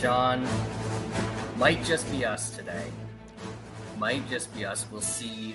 [0.00, 0.48] Sean,
[1.58, 2.86] might just be us today.
[3.98, 4.86] Might just be us.
[4.90, 5.54] We'll see.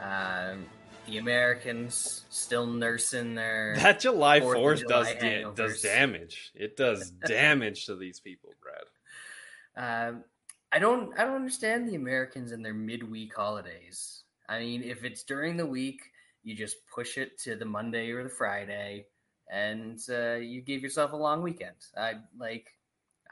[0.00, 0.66] Um,
[1.08, 6.52] the Americans still nursing their That July Fourth does da- does damage.
[6.54, 10.10] It does damage to these people, Brad.
[10.12, 10.24] Um,
[10.70, 14.22] I don't I don't understand the Americans and their midweek holidays.
[14.48, 16.02] I mean, if it's during the week,
[16.44, 19.06] you just push it to the Monday or the Friday,
[19.50, 21.74] and uh, you give yourself a long weekend.
[21.96, 22.68] I like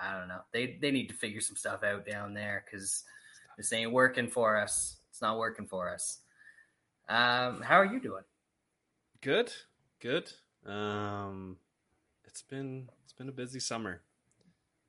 [0.01, 0.41] I don't know.
[0.53, 3.05] They they need to figure some stuff out down there because
[3.56, 4.97] this ain't working for us.
[5.11, 6.19] It's not working for us.
[7.09, 8.23] Um, how are you doing?
[9.20, 9.53] Good,
[10.01, 10.31] good.
[10.65, 11.57] Um,
[12.25, 14.01] it's been it's been a busy summer.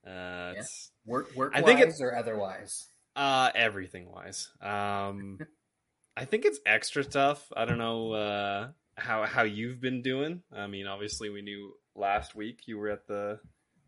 [0.06, 2.88] Uh, it's Work work I think wise it- or otherwise?
[3.16, 4.50] uh everything wise.
[4.62, 5.40] Um,
[6.18, 7.52] I think it's extra tough.
[7.56, 10.44] I don't know uh how how you've been doing.
[10.56, 13.40] I mean, obviously, we knew last week you were at the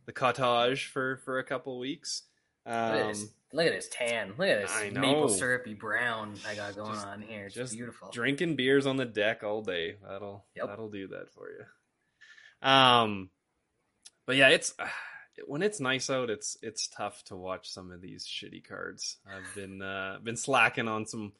[0.05, 2.23] the cottage for for a couple weeks.
[2.65, 4.29] Look at, Um, this, look at this tan.
[4.37, 7.45] Look at this maple syrupy brown I got going Just- on here.
[7.47, 8.09] It's just beautiful.
[8.11, 9.97] drinking beers on the deck all day.
[10.07, 10.67] That'll Yep.
[10.67, 11.65] that'll do that for you.
[12.67, 13.29] Um,
[14.25, 14.73] but yeah, it's
[15.47, 19.17] when it's nice out, it's it's tough to watch some of these shitty cards.
[19.27, 21.33] I've been uh, been slacking on some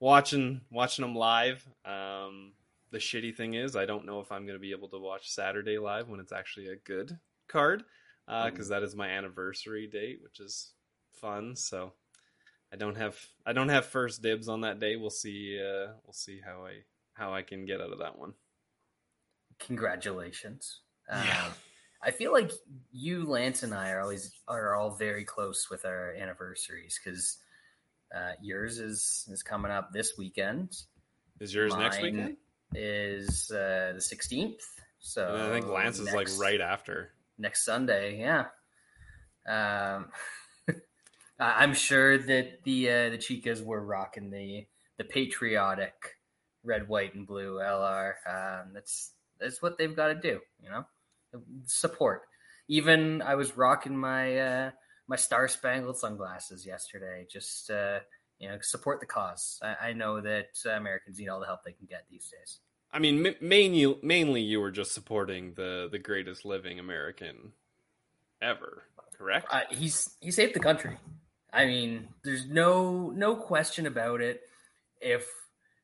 [0.00, 1.66] watching watching them live.
[1.84, 2.52] Um,
[2.90, 5.30] the shitty thing is, I don't know if I'm going to be able to watch
[5.30, 7.18] Saturday live when it's actually a good
[7.48, 7.84] card
[8.26, 10.72] because that is my anniversary date, which is
[11.20, 11.56] fun.
[11.56, 11.92] So
[12.72, 14.96] I don't have I don't have first dibs on that day.
[14.96, 15.60] We'll see.
[15.60, 16.82] Uh, we'll see how I
[17.14, 18.34] how I can get out of that one.
[19.58, 20.80] Congratulations.
[21.08, 21.44] Yeah.
[21.46, 21.52] Um,
[22.04, 22.50] I feel like
[22.90, 27.38] you, Lance, and I are always are all very close with our anniversaries because
[28.14, 30.76] uh, yours is is coming up this weekend.
[31.40, 32.36] Is yours next Mine weekend?
[32.74, 34.62] Is uh, the sixteenth.
[34.98, 37.12] So And I think Lance is like right after.
[37.42, 38.20] Next Sunday.
[38.20, 38.46] Yeah.
[39.46, 40.06] Um,
[41.38, 44.66] I'm sure that the uh, the Chicas were rocking the
[44.96, 45.94] the patriotic
[46.64, 48.12] red, white, and blue LR.
[48.26, 50.40] Um, that's that's what they've got to do.
[50.62, 50.84] You know,
[51.66, 52.22] support.
[52.68, 54.70] Even I was rocking my uh,
[55.08, 57.26] my star spangled sunglasses yesterday.
[57.30, 57.98] Just uh,
[58.38, 59.58] you know, support the cause.
[59.62, 62.60] I, I know that uh, Americans need all the help they can get these days.
[62.92, 67.52] I mean, ma- mainly mainly you were just supporting the the greatest living American
[68.40, 68.84] ever,
[69.16, 69.46] correct?
[69.50, 70.98] Uh, he's he saved the country.
[71.52, 74.42] I mean, there's no no question about it.
[75.00, 75.26] If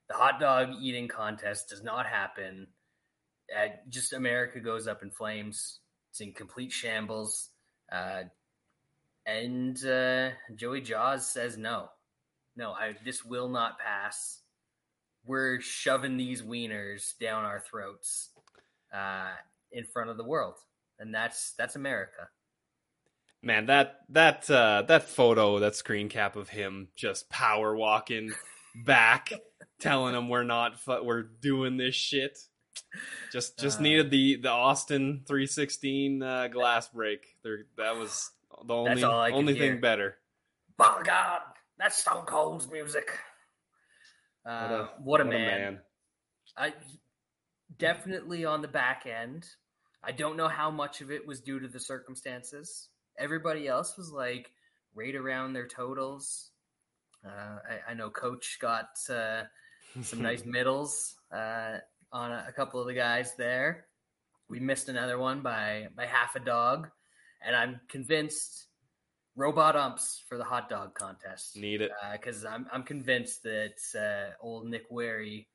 [0.09, 2.67] the hot dog eating contest does not happen,
[3.57, 5.81] uh, just America goes up in flames.
[6.11, 7.51] It's in complete shambles.
[7.91, 8.25] Uh,
[9.27, 11.91] and uh, Joey Jaws says no,
[12.57, 14.41] no, I, this will not pass.
[15.29, 18.31] We're shoving these wieners down our throats
[18.93, 19.29] uh,
[19.71, 20.55] in front of the world,
[20.99, 22.31] and that's that's America.
[23.43, 28.33] Man, that that uh, that photo, that screen cap of him just power walking
[28.85, 29.33] back,
[29.79, 32.39] telling him we're not fu- we're doing this shit.
[33.31, 37.37] Just just Uh, needed the the Austin 316 uh, glass break.
[37.43, 38.31] There, that was
[38.65, 39.73] the only all I could only hear.
[39.73, 40.17] thing better.
[40.79, 41.41] By God,
[41.79, 43.11] that's Stone Cold's music.
[44.49, 45.79] Uh, what a, man.
[46.57, 46.73] I
[47.79, 49.47] definitely on the back end.
[50.03, 52.89] I don't know how much of it was due to the circumstances.
[53.19, 54.53] Everybody else was like
[54.95, 56.51] right around their totals.
[57.23, 59.43] Uh, I, I know Coach got uh,
[60.03, 61.79] some nice middles uh,
[62.11, 63.85] on a, a couple of the guys there.
[64.49, 66.89] We missed another one by by half a dog,
[67.45, 68.68] and I'm convinced
[69.39, 71.93] robot umps for the hot dog contest Need it.
[72.13, 75.47] because I'm I'm convinced that uh, old Nick Wehry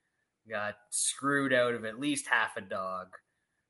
[0.50, 3.08] got screwed out of at least half a dog,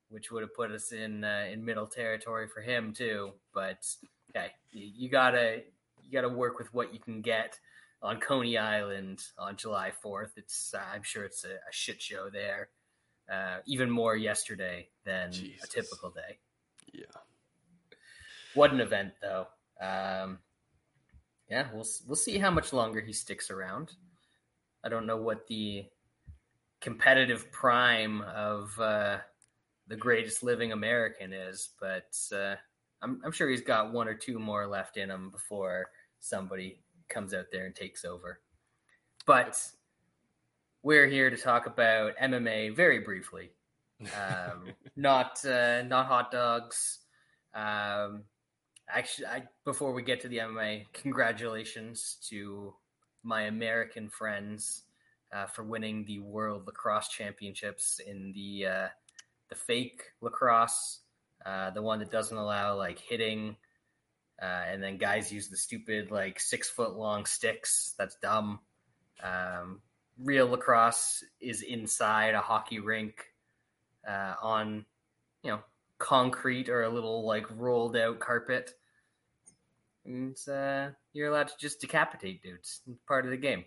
[0.08, 3.32] which would have put us in uh, in middle territory for him too.
[3.52, 3.84] But
[4.30, 5.62] okay, you, you gotta
[6.02, 7.58] you gotta work with what you can get
[8.00, 10.32] on Coney Island on July Fourth.
[10.36, 12.68] It's uh, I'm sure it's a, a shit show there.
[13.32, 15.64] Uh, even more yesterday than Jesus.
[15.64, 16.38] a typical day.
[16.92, 17.06] Yeah.
[18.54, 19.46] What an event, though.
[19.80, 20.38] Um,
[21.50, 23.92] yeah, we'll we'll see how much longer he sticks around.
[24.84, 25.86] I don't know what the
[26.80, 29.18] competitive prime of uh,
[29.88, 32.56] the greatest living American is, but uh,
[33.02, 35.86] I'm, I'm sure he's got one or two more left in him before
[36.20, 38.40] somebody comes out there and takes over.
[39.26, 39.62] But
[40.82, 43.50] we're here to talk about MMA very briefly.
[44.00, 46.98] Um, not uh, not hot dogs.
[47.54, 48.24] Um,
[48.88, 52.74] actually, I, before we get to the MMA, congratulations to
[53.22, 54.82] my American friends
[55.32, 58.88] uh, for winning the World Lacrosse Championships in the uh,
[59.48, 61.00] the fake lacrosse,
[61.44, 63.56] uh, the one that doesn't allow like hitting,
[64.40, 67.94] uh, and then guys use the stupid like six foot long sticks.
[67.98, 68.60] That's dumb.
[69.22, 69.80] Um,
[70.18, 73.24] real lacrosse is inside a hockey rink
[74.08, 74.84] uh, on,
[75.42, 75.60] you know,
[76.04, 78.72] concrete or a little like rolled out carpet.
[80.04, 82.82] And uh, you're allowed to just decapitate dudes.
[82.86, 83.64] It's part of the game.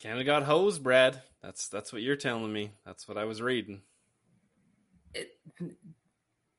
[0.00, 1.20] Canada got hosed, Brad.
[1.42, 2.70] That's that's what you're telling me.
[2.86, 3.82] That's what I was reading.
[5.14, 5.30] It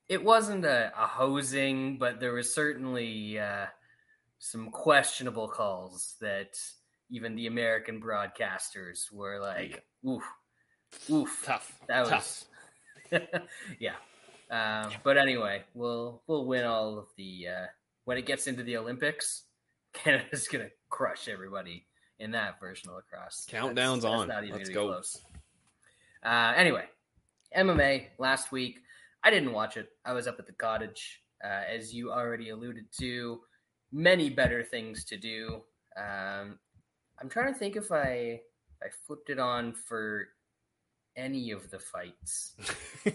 [0.08, 3.66] it wasn't a, a hosing, but there was certainly uh,
[4.38, 6.58] some questionable calls that
[7.08, 10.24] even the American broadcasters were like, "Oof,
[11.10, 12.44] oof, tough." That was,
[13.78, 13.94] yeah.
[14.50, 17.66] Uh, but anyway, we'll we'll win all of the uh,
[18.04, 19.44] when it gets into the Olympics.
[19.92, 21.86] Canada's gonna crush everybody
[22.18, 23.46] in that version of lacrosse.
[23.48, 24.28] Countdown's that's, on.
[24.28, 24.88] That's Let's go.
[24.88, 25.22] Close.
[26.24, 26.84] Uh, anyway,
[27.56, 28.80] MMA last week.
[29.24, 29.88] I didn't watch it.
[30.04, 33.40] I was up at the cottage, uh, as you already alluded to.
[33.92, 35.62] Many better things to do.
[35.96, 36.58] Um,
[37.20, 38.40] I'm trying to think if I
[38.82, 40.28] I flipped it on for
[41.16, 42.54] any of the fights.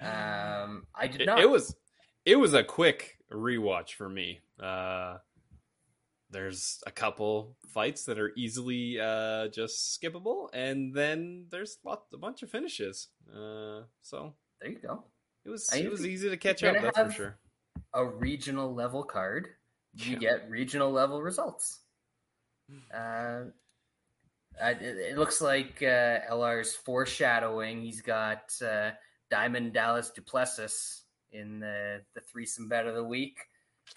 [0.00, 1.38] um, I did not.
[1.38, 1.74] It, it, was
[2.24, 4.40] it was a quick rewatch for me.
[4.62, 5.18] Uh,
[6.30, 12.18] there's a couple fights that are easily uh, just skippable, and then there's lots, a
[12.18, 13.08] bunch of finishes.
[13.30, 15.04] Uh, so there you go.
[15.44, 16.76] It was it was easy to catch up.
[16.80, 17.38] That's for sure.
[17.92, 19.48] A regional level card,
[19.94, 20.18] you yeah.
[20.18, 21.80] get regional level results.
[22.92, 23.44] Uh,
[24.60, 27.82] it, it, looks like uh, LR's foreshadowing.
[27.82, 28.90] He's got uh,
[29.30, 33.38] Diamond Dallas Duplessis in the, the threesome bet of the week.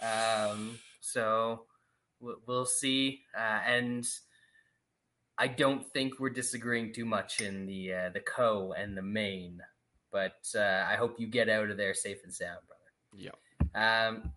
[0.01, 1.65] Um, so
[2.19, 3.21] we'll, we'll see.
[3.37, 4.07] Uh, and
[5.37, 9.61] I don't think we're disagreeing too much in the uh, the co and the main,
[10.11, 13.31] but uh, I hope you get out of there safe and sound, brother.
[13.75, 14.07] Yeah.
[14.07, 14.31] Um.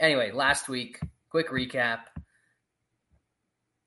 [0.00, 0.98] Anyway, last week,
[1.30, 2.00] quick recap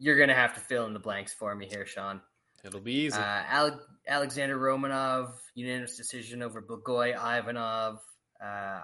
[0.03, 2.19] you're gonna have to fill in the blanks for me here, Sean.
[2.65, 3.17] It'll be easy.
[3.17, 3.71] Uh,
[4.05, 8.00] Alexander Romanov, unanimous decision over Blagoy Ivanov.
[8.44, 8.81] Uh,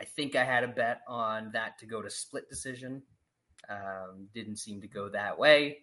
[0.00, 3.02] I think I had a bet on that to go to split decision.
[3.68, 5.78] Um, didn't seem to go that way.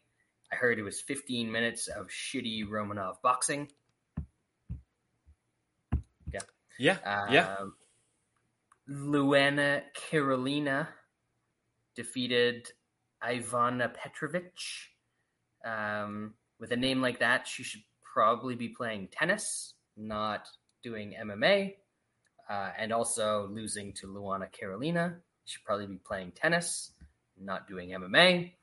[0.52, 3.70] I heard it was 15 minutes of shitty Romanov boxing.
[6.32, 6.40] Yeah.
[6.78, 6.98] Yeah.
[7.04, 7.56] Um, yeah.
[8.90, 10.88] Luana Carolina
[11.96, 12.72] defeated
[13.24, 14.52] Ivana Petrovic.
[15.66, 17.84] Um, with a name like that, she should
[18.14, 20.48] probably be playing tennis, not
[20.84, 21.76] doing MMA.
[22.50, 25.18] Uh, and also losing to Luana Carolina.
[25.46, 26.92] She should probably be playing tennis,
[27.40, 28.54] not doing MMA.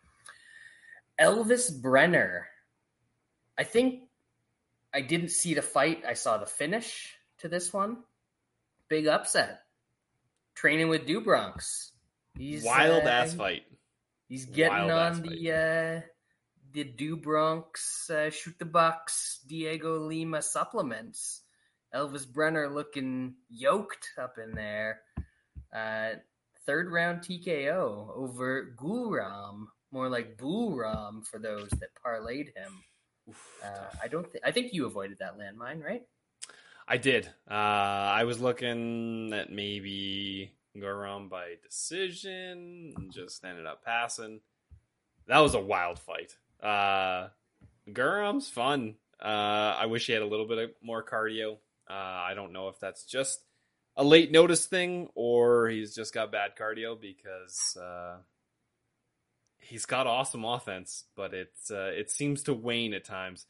[1.21, 2.49] Elvis Brenner.
[3.57, 4.03] I think
[4.93, 6.03] I didn't see the fight.
[6.07, 7.99] I saw the finish to this one.
[8.89, 9.61] Big upset.
[10.55, 11.93] Training with Do Bronx.
[12.37, 13.63] He's wild uh, ass fight.
[14.29, 16.01] He's getting on the uh,
[16.73, 21.43] the Do Bronx uh, Chute Boxe Diego Lima supplements.
[21.95, 25.01] Elvis Brenner looking yoked up in there.
[25.75, 26.17] Uh,
[26.67, 32.83] third round TKO over Guram, more like Buram for those that parlayed him.
[33.65, 34.31] Uh, I don't.
[34.31, 36.03] Th- I think you avoided that landmine, right?
[36.89, 37.27] I did.
[37.51, 44.41] Uh, I was looking at maybe Guram by decision and just ended up passing.
[45.27, 46.37] That was a wild fight.
[46.63, 47.29] Uh,
[47.89, 48.97] Guram's fun.
[49.21, 51.55] Uh, I wish he had a little bit of more cardio.
[51.89, 53.41] Uh, I don't know if that's just
[53.97, 58.17] a late notice thing or he's just got bad cardio because uh,
[59.59, 63.47] he's got awesome offense, but it uh, it seems to wane at times.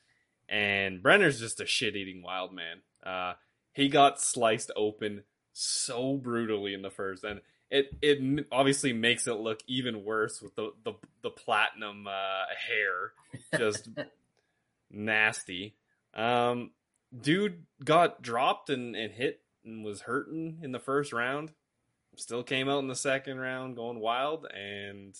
[0.48, 2.82] And Brenner's just a shit eating wild man.
[3.04, 3.34] Uh,
[3.72, 5.24] he got sliced open
[5.58, 10.54] so brutally in the first, and it it obviously makes it look even worse with
[10.54, 13.12] the the, the platinum uh, hair,
[13.58, 13.88] just
[14.90, 15.74] nasty.
[16.12, 16.72] Um,
[17.18, 21.52] dude got dropped and, and hit and was hurting in the first round.
[22.16, 25.14] Still came out in the second round going wild, and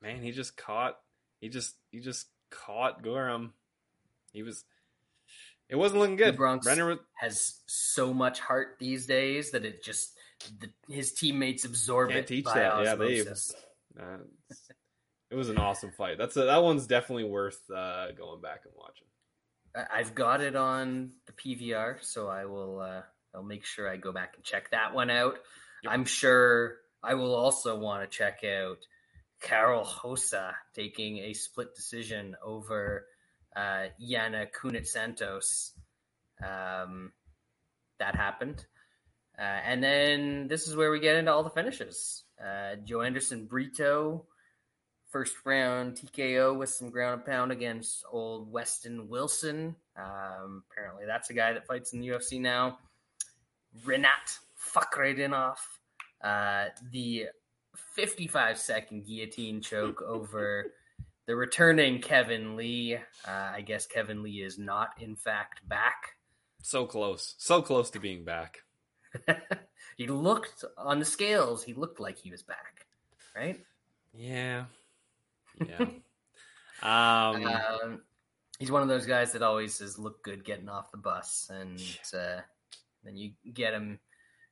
[0.00, 0.98] man, he just caught
[1.40, 3.50] he just he just caught Guram.
[4.32, 4.64] He was
[5.70, 6.36] It wasn't looking good.
[6.36, 10.12] Bronx Renner has so much heart these days that it just
[10.58, 12.84] the, his teammates absorb Can't it teach by that.
[12.84, 13.20] Yeah, they-
[14.00, 14.18] Uh,
[15.30, 16.18] it was an awesome fight.
[16.18, 19.06] That's a, that one's definitely worth uh, going back and watching.
[19.92, 22.80] I've got it on the PVR, so I will.
[22.80, 23.02] Uh,
[23.34, 25.36] I'll make sure I go back and check that one out.
[25.84, 25.92] Yep.
[25.92, 28.78] I'm sure I will also want to check out
[29.40, 33.06] Karol Rosa taking a split decision over
[33.56, 35.72] uh, Yana Kunit Santos.
[36.42, 37.12] Um,
[37.98, 38.64] that happened.
[39.38, 42.24] Uh, and then this is where we get into all the finishes.
[42.40, 44.26] Uh, Joanderson Brito,
[45.08, 49.76] first round TKO with some ground and pound against old Westin Wilson.
[49.96, 52.78] Um, apparently, that's a guy that fights in the UFC now.
[53.84, 54.38] Renat
[54.74, 55.56] Fakhretdinov,
[56.22, 57.26] uh, the
[57.94, 60.72] 55 second guillotine choke over
[61.30, 62.96] the returning Kevin Lee.
[62.96, 66.16] Uh, I guess Kevin Lee is not, in fact, back.
[66.60, 68.64] So close, so close to being back.
[69.96, 72.84] he looked on the scales, he looked like he was back,
[73.36, 73.60] right?
[74.12, 74.64] Yeah,
[75.64, 75.78] yeah.
[76.82, 78.00] um, Um,
[78.58, 81.80] he's one of those guys that always says look good getting off the bus, and
[82.12, 82.40] uh,
[83.04, 84.00] then you get him.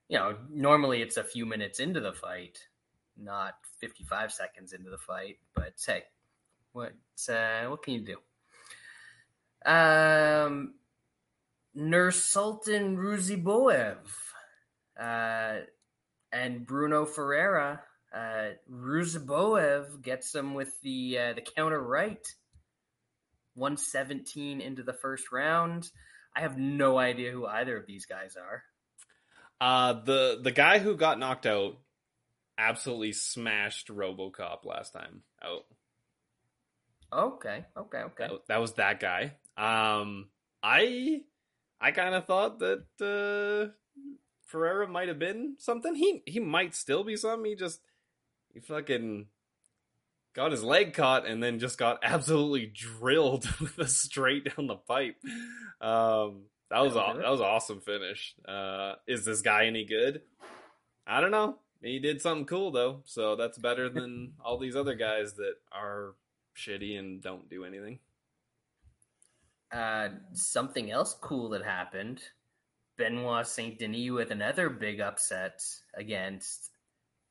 [0.08, 2.60] You know, normally it's a few minutes into the fight,
[3.16, 5.38] not fifty-five seconds into the fight.
[5.56, 6.04] But hey,
[6.72, 6.92] what
[7.28, 8.16] uh, what can you do?
[9.70, 10.74] Um,
[11.76, 13.98] Nursultan Ruziboev
[15.00, 15.60] uh,
[16.32, 17.82] and Bruno Ferreira.
[18.14, 22.26] Uh, Ruziboev gets him with the uh, the counter right.
[23.54, 25.90] 117 into the first round.
[26.36, 28.62] I have no idea who either of these guys are.
[29.60, 31.76] uh, the the guy who got knocked out
[32.56, 35.64] absolutely smashed RoboCop last time out.
[37.12, 38.26] Okay, okay, okay.
[38.28, 39.34] That, that was that guy.
[39.56, 40.28] Um,
[40.62, 41.22] I
[41.80, 43.72] I kind of thought that uh,
[44.44, 45.94] Ferreira might have been something.
[45.94, 47.44] He he might still be something.
[47.44, 47.80] He just
[48.52, 49.26] he fucking
[50.34, 54.76] got his leg caught and then just got absolutely drilled with a straight down the
[54.76, 55.16] pipe.
[55.80, 58.34] Um, that was aw- that was awesome finish.
[58.46, 60.22] Uh, is this guy any good?
[61.06, 61.56] I don't know.
[61.80, 66.14] He did something cool though, so that's better than all these other guys that are
[66.58, 67.98] shitty and don't do anything.
[69.72, 72.20] Uh, something else cool that happened.
[72.96, 75.62] Benoit Saint Denis with another big upset
[75.94, 76.70] against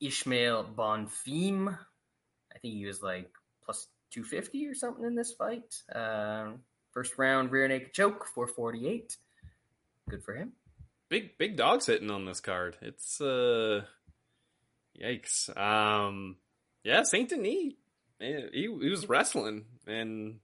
[0.00, 1.68] Ismael Bonfim.
[2.54, 3.30] I think he was like
[3.64, 5.74] plus 250 or something in this fight.
[5.94, 6.52] Uh,
[6.92, 9.16] first round rear naked choke, 448.
[10.08, 10.52] Good for him.
[11.10, 12.76] big big dogs hitting on this card.
[12.80, 13.82] It's uh
[14.98, 15.54] yikes.
[15.54, 16.36] Um
[16.82, 17.74] yeah, Saint Denis
[18.20, 20.40] he he was wrestling and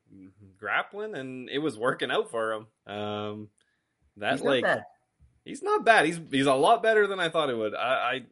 [0.56, 2.66] grappling and it was working out for him.
[2.86, 3.48] Um
[4.16, 4.66] that He's like
[5.44, 6.06] he's not bad.
[6.06, 7.74] He's he's a lot better than I thought it would.
[7.74, 8.22] I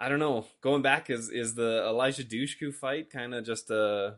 [0.00, 0.46] I, I don't know.
[0.60, 4.16] Going back is is the Elijah Dushku fight kind of just a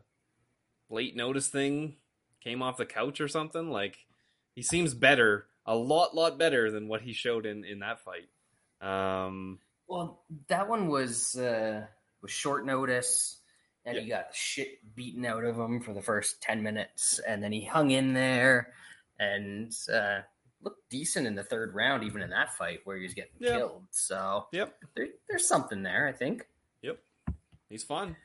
[0.89, 1.97] late notice thing?
[2.41, 3.69] Came off the couch or something?
[3.69, 3.97] Like
[4.53, 8.29] he seems better, a lot lot better than what he showed in in that fight.
[8.81, 11.85] Um Well, that one was uh,
[12.21, 13.39] was short notice,
[13.85, 14.01] and Yeah.
[14.01, 17.63] he got shit beaten out of him for the first ten minutes, and then he
[17.65, 18.73] hung in there
[19.19, 20.21] and uh,
[20.61, 23.57] looked decent in the third round, even in that fight where he was getting Yeah.
[23.57, 23.85] killed.
[23.91, 26.47] So yep, there, there's something there, I think.
[26.81, 26.99] yep.
[27.69, 28.15] He's fun.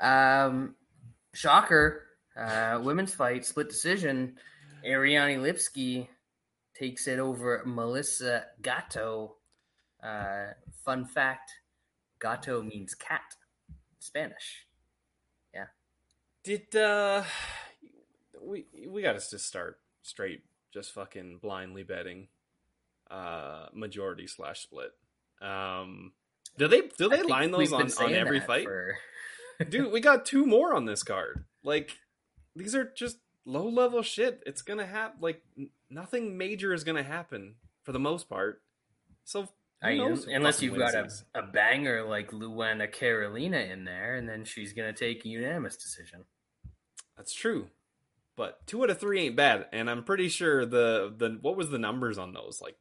[0.00, 0.74] Um,
[1.34, 4.38] shocker, uh, women's fight split decision.
[4.84, 6.08] Ariane Lipski
[6.74, 9.36] takes it over Melissa Gatto.
[10.02, 10.46] Uh,
[10.84, 11.50] fun fact:
[12.20, 13.20] gatto means cat,
[14.00, 14.32] in
[15.54, 15.66] Yeah.
[16.44, 17.24] Did uh
[18.42, 20.42] we we got to just start straight
[20.72, 22.28] just fucking blindly betting
[23.10, 24.92] uh majority slash split.
[25.42, 26.12] Um
[26.58, 28.64] do they do they line those on, on every fight?
[28.64, 28.96] for-
[29.68, 31.44] Dude, we got two more on this card.
[31.62, 31.98] Like
[32.56, 34.42] these are just low level shit.
[34.46, 35.42] It's going to happen like
[35.90, 38.62] nothing major is going to happen for the most part.
[39.24, 39.48] So
[39.82, 44.44] I mean, unless you've got a, a banger like Luana Carolina in there, and then
[44.44, 46.24] she's gonna take a unanimous decision.
[47.16, 47.68] That's true.
[48.36, 51.68] But 2 out of 3 ain't bad and I'm pretty sure the the what was
[51.70, 52.76] the numbers on those like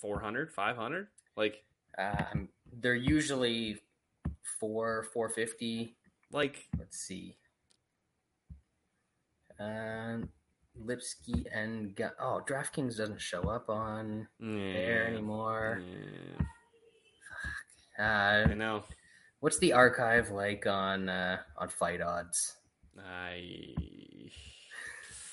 [0.00, 1.08] 400, 500?
[1.36, 1.62] Like
[1.98, 3.82] Um, they're usually
[4.58, 5.96] four, four fifty.
[6.32, 7.36] like Let's see.
[9.58, 10.28] Um,
[10.84, 15.80] Lipski and Ga- oh, DraftKings doesn't show up on there anymore.
[17.98, 18.84] yeah, Uh, I know.
[19.40, 22.56] what's the archive like on uh, on Fight Odds?
[22.98, 23.74] I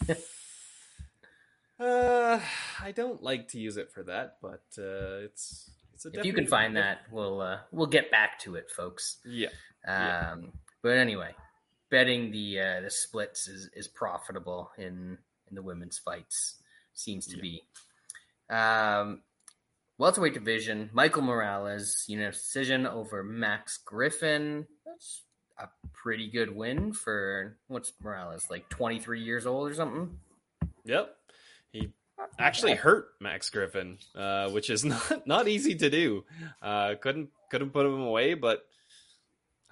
[1.79, 2.39] Uh,
[2.81, 6.11] I don't like to use it for that, but uh, it's it's a.
[6.13, 9.17] If you can find that, we'll uh, we'll get back to it, folks.
[9.25, 9.47] Yeah.
[9.85, 10.35] Um, Yeah.
[10.83, 11.31] but anyway,
[11.89, 15.17] betting the uh, the splits is, is profitable in
[15.53, 16.55] in the women's fights.
[16.95, 17.41] Seems to Yeah.
[17.41, 17.63] be.
[18.49, 19.21] Um,
[19.99, 24.67] welterweight division: Michael Morales, unanimous decision over Max Griffin.
[24.85, 25.21] That's
[25.59, 30.19] a pretty good win for what's Morales like twenty three years old or something.
[30.85, 31.15] Yep.
[31.71, 31.91] He
[32.39, 36.25] actually hurt Max Griffin, uh, which is not not easy to do.
[36.61, 38.65] Uh, couldn't couldn't put him away, but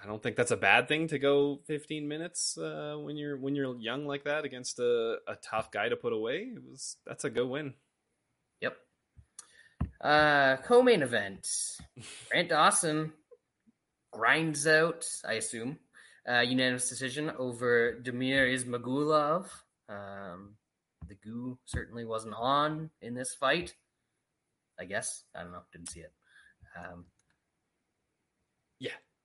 [0.02, 3.54] I don't think that's a bad thing to go 15 minutes uh, when you're when
[3.54, 6.50] you're young like that against a, a tough guy to put away.
[6.54, 7.74] It was that's a good win.
[8.60, 8.76] Yep.
[10.00, 11.46] Uh, co-main event:
[12.30, 13.12] Grant Dawson
[14.12, 15.78] grinds out, I assume,
[16.28, 19.46] uh, unanimous decision over Damir Ismagulov.
[19.88, 20.56] Um,
[21.08, 23.74] the goo certainly wasn't on in this fight.
[24.80, 25.62] I guess I don't know.
[25.72, 26.12] Didn't see it.
[26.76, 27.04] Um,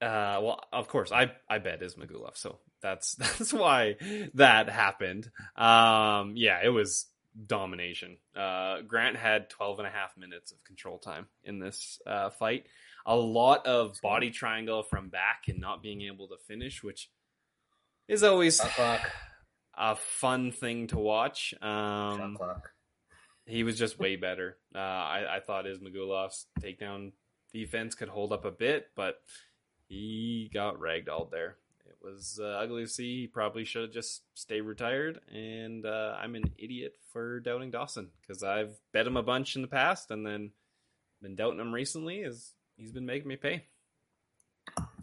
[0.02, 3.96] Uh, well, of course, I I bet Ismagulov, so that's that's why
[4.36, 5.30] that happened.
[5.56, 7.08] Um, yeah, it was
[7.46, 8.18] domination.
[8.36, 12.66] Uh, Grant had 12 and a half minutes of control time in this uh, fight.
[13.06, 17.10] A lot of body triangle from back and not being able to finish, which
[18.08, 18.60] is always
[19.78, 21.54] a fun thing to watch.
[21.62, 22.38] Um,
[23.46, 24.58] he was just way better.
[24.76, 27.14] Uh, I, I thought Ismagulov's takedown
[27.54, 29.22] defense could hold up a bit, but
[29.88, 31.56] he got ragdolled there.
[31.86, 33.22] It was uh, ugly to see.
[33.22, 35.20] He probably should have just stayed retired.
[35.34, 39.62] And uh, I'm an idiot for doubting Dawson because I've bet him a bunch in
[39.62, 40.52] the past and then
[41.22, 42.24] been doubting him recently.
[42.24, 43.64] As he's been making me pay.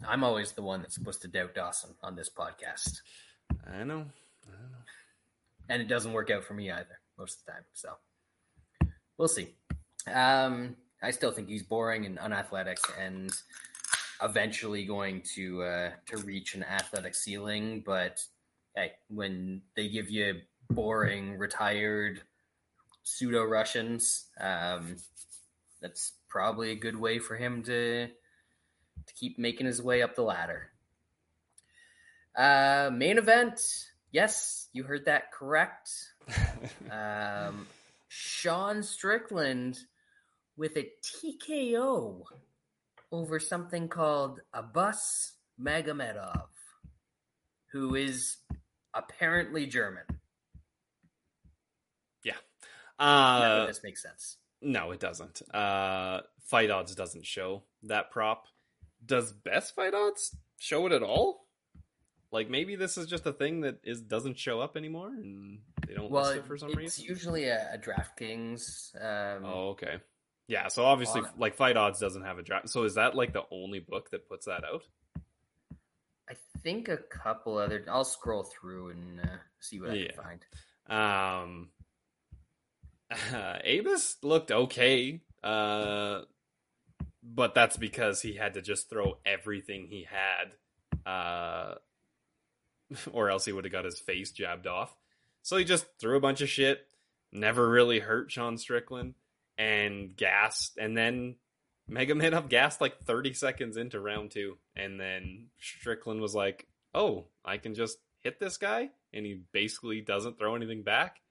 [0.07, 3.01] I'm always the one that's supposed to doubt Dawson on this podcast,
[3.67, 4.05] I know.
[4.45, 4.83] I know.
[5.69, 7.63] and it doesn't work out for me either most of the time.
[7.73, 7.89] So
[9.17, 9.49] we'll see.
[10.11, 13.31] Um, I still think he's boring and unathletic, and
[14.21, 17.83] eventually going to uh, to reach an athletic ceiling.
[17.85, 18.23] But
[18.75, 22.21] hey, when they give you boring, retired
[23.03, 24.97] pseudo Russians, um,
[25.81, 30.23] that's probably a good way for him to to keep making his way up the
[30.23, 30.71] ladder.
[32.35, 33.61] Uh, main event.
[34.11, 35.89] Yes, you heard that correct.
[36.89, 37.67] Um,
[38.07, 39.77] Sean Strickland
[40.57, 42.23] with a TKO
[43.15, 46.47] over something called Abus Magomedov,
[47.71, 48.37] who is
[48.93, 50.03] apparently German.
[52.23, 52.33] Yeah.
[52.99, 54.37] Uh, this makes sense.
[54.61, 55.41] No, it doesn't.
[55.53, 58.45] Uh, fight odds doesn't show that prop.
[59.05, 61.45] Does best fight odds show it at all?
[62.31, 65.93] Like maybe this is just a thing that is doesn't show up anymore, and they
[65.93, 67.03] don't Well, list it for some it's reason.
[67.03, 68.95] It's usually a, a DraftKings.
[68.95, 69.97] Um, Oh, okay.
[70.47, 72.69] Yeah, so obviously, like Fight Odds doesn't have a draft.
[72.69, 74.83] So is that like the only book that puts that out?
[76.29, 77.83] I think a couple other.
[77.89, 80.45] I'll scroll through and uh, see what I can find.
[80.87, 81.69] Um,
[83.11, 86.21] uh, Abus looked okay, uh,
[87.23, 91.75] but that's because he had to just throw everything he had, uh,
[93.11, 94.95] or else he would have got his face jabbed off.
[95.41, 96.87] So he just threw a bunch of shit,
[97.31, 99.13] never really hurt Sean Strickland,
[99.57, 101.35] and gassed, and then
[101.89, 107.57] Magomedov gassed like 30 seconds into round two, and then Strickland was like, "Oh, I
[107.57, 111.21] can just hit this guy," and he basically doesn't throw anything back.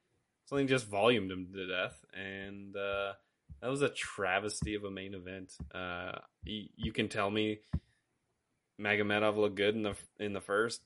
[0.47, 3.15] Something just volumed him to death, and uh,
[3.61, 5.53] that was a travesty of a main event.
[5.75, 7.61] Uh, you, you can tell me
[8.81, 10.83] Magomedov looked good in the in the first.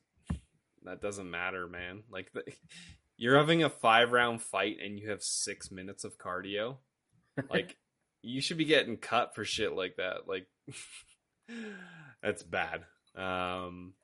[0.85, 2.05] That doesn't matter, man.
[2.11, 2.45] Like the,
[3.17, 6.77] you're having a five round fight and you have six minutes of cardio.
[7.51, 7.77] Like
[8.23, 10.27] you should be getting cut for shit like that.
[10.29, 10.47] Like
[12.23, 12.85] that's bad.
[13.17, 13.95] Um,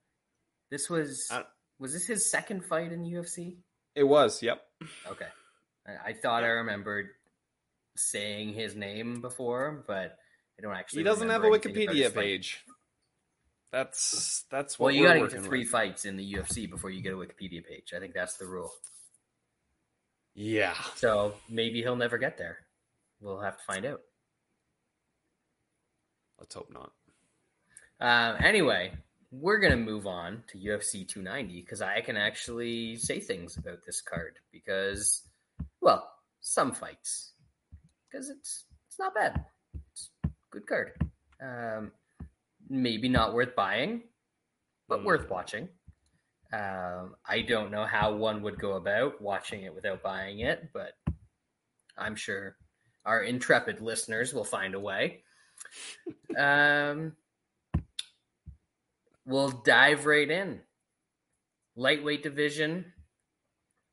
[0.71, 1.45] This was I-
[1.79, 3.57] was this his second fight in the UFC?
[3.95, 4.43] it was.
[4.43, 4.63] Yep.
[5.09, 5.27] Okay,
[5.87, 7.09] I, I thought I remembered
[7.97, 10.17] saying his name before, but
[10.59, 11.01] I don't actually.
[11.01, 12.65] He doesn't have a remember anything about his Wikipedia page.
[13.73, 15.69] That's that's what Well, you got to get to three with.
[15.71, 17.93] fights in the UFC before you get a Wikipedia page.
[17.95, 18.71] I think that's the rule.
[20.35, 20.75] Yeah.
[20.97, 22.59] So maybe he'll never get there.
[23.25, 24.03] We'll have to find out.
[26.39, 26.93] Let's hope not.
[27.99, 28.93] Uh, anyway,
[29.33, 34.03] we're gonna move on to UFC 290 because I can actually say things about this
[34.03, 35.23] card because,
[35.81, 37.33] well, some fights
[38.11, 39.43] because it's it's not bad.
[39.91, 40.93] It's a good card.
[41.41, 41.93] Um,
[42.69, 44.03] maybe not worth buying,
[44.87, 45.05] but Mm.
[45.07, 45.67] worth watching.
[46.53, 50.99] Um, I don't know how one would go about watching it without buying it, but
[51.97, 52.59] I'm sure
[53.05, 55.23] our intrepid listeners will find a way.
[56.39, 57.13] um,
[59.27, 60.61] we'll dive right in.
[61.77, 62.93] Lightweight division,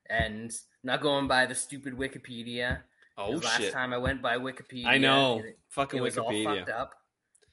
[0.07, 0.51] and
[0.83, 2.81] not going by the stupid Wikipedia.
[3.17, 3.73] Oh last shit!
[3.73, 6.57] time I went by Wikipedia, I know, it, fucking it was all Wikipedia.
[6.59, 6.93] fucked up.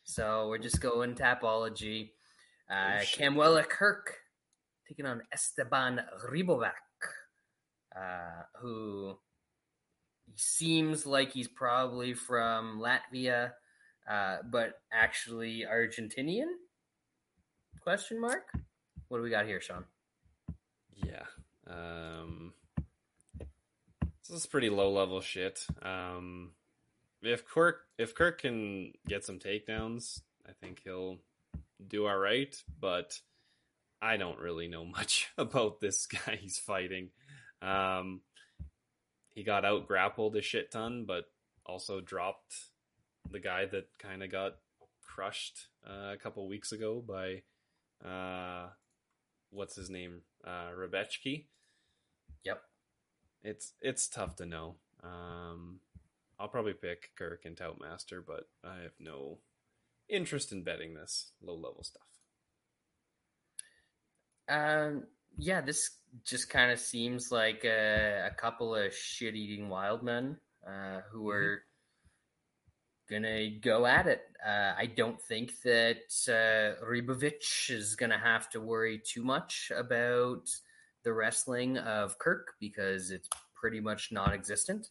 [0.04, 2.10] So we're just going Tapology.
[2.70, 3.02] Uh, Oh.
[3.16, 4.18] Kamuela Kirk
[4.86, 6.72] taking on Esteban Ribovics,
[7.96, 9.18] uh, who
[10.40, 13.52] seems like he's probably from Latvia,
[14.08, 16.46] uh, but actually Argentinian?
[17.80, 18.52] Question mark.
[19.08, 19.84] What do we got here, Sean?
[20.94, 21.24] Yeah.
[21.66, 22.52] Um,
[24.28, 25.66] this is pretty low level shit.
[25.82, 26.52] Um,
[27.22, 31.18] if Kirk if Kirk can get some takedowns, I think he'll
[31.86, 32.54] do all right.
[32.80, 33.18] But
[34.00, 37.10] I don't really know much about this guy he's fighting.
[37.62, 38.20] Um,
[39.38, 41.26] he got out grappled a shit ton, but
[41.64, 42.56] also dropped
[43.30, 44.56] the guy that kind of got
[45.00, 47.42] crushed uh, a couple weeks ago by
[48.04, 48.66] uh,
[49.50, 51.44] what's his name, uh, Rebechki.
[52.44, 52.62] Yep.
[53.44, 54.74] It's it's tough to know.
[55.04, 55.78] Um,
[56.40, 59.38] I'll probably pick Kirk and Toutmaster, but I have no
[60.08, 62.02] interest in betting this low level stuff.
[64.48, 65.04] Um,
[65.36, 70.36] yeah, this just kind of seems like a, a couple of shit eating wild men
[70.66, 71.62] uh, who are
[73.08, 74.22] gonna go at it.
[74.46, 75.96] Uh, I don't think that
[76.28, 80.48] uh, Ribovics is gonna have to worry too much about
[81.04, 84.88] the wrestling of Kirk because it's pretty much non-existent.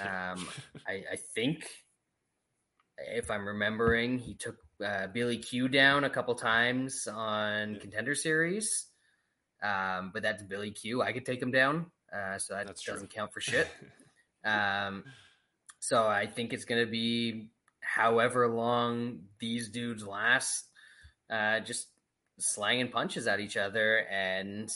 [0.00, 0.46] Um,
[0.86, 1.66] I, I think,
[2.98, 8.86] if I'm remembering, he took uh, Billy Q down a couple times on Contender Series.
[9.62, 11.02] Um, but that's Billy Q.
[11.02, 13.68] I could take him down, uh, so that That's doesn't count for shit.
[14.44, 15.04] um,
[15.80, 17.48] so I think it's going to be
[17.80, 20.66] however long these dudes last,
[21.30, 21.88] uh, just
[22.38, 24.06] slanging punches at each other.
[24.10, 24.70] And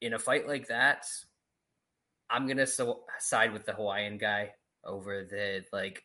[0.00, 1.06] in a fight like that,
[2.28, 4.52] I'm going to so- side with the Hawaiian guy
[4.84, 6.02] over the like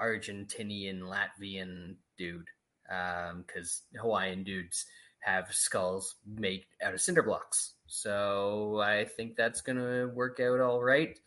[0.00, 2.48] Argentinian Latvian dude
[2.84, 4.86] because Hawaiian dudes
[5.22, 7.74] have skulls made out of cinder blocks.
[7.86, 11.18] So I think that's going to work out all right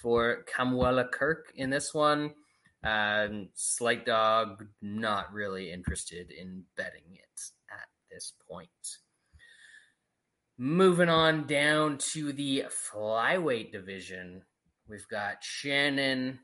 [0.00, 2.34] for Kamuela Kirk in this one.
[2.84, 8.68] Um, Slight Dog, not really interested in betting it at this point.
[10.58, 14.42] Moving on down to the flyweight division,
[14.88, 16.40] we've got Shannon.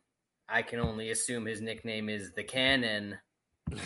[0.49, 3.19] I can only assume his nickname is the Cannon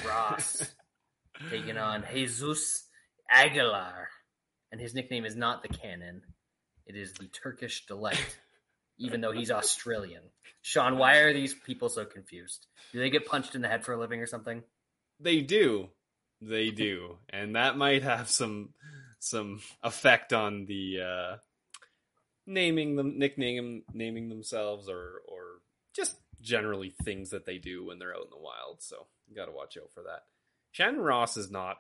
[0.06, 0.74] Ross,
[1.50, 2.84] taking on Jesus
[3.32, 4.08] Aguilar.
[4.70, 6.22] And his nickname is not the Cannon,
[6.86, 8.38] it is the Turkish Delight,
[8.98, 10.22] even though he's Australian.
[10.62, 12.66] Sean, why are these people so confused?
[12.92, 14.62] Do they get punched in the head for a living or something?
[15.20, 15.88] They do,
[16.40, 18.70] they do, and that might have some
[19.18, 21.36] some effect on the uh,
[22.46, 25.60] naming them, nicknaming naming themselves, or or
[25.94, 28.82] just generally things that they do when they're out in the wild.
[28.82, 30.22] So you got to watch out for that.
[30.72, 31.76] Shannon Ross is not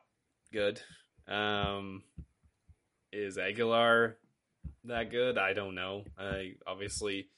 [0.52, 0.80] good.
[1.28, 2.02] Um,
[3.12, 4.16] is Aguilar
[4.84, 5.38] that good?
[5.38, 6.04] I don't know.
[6.18, 7.28] I obviously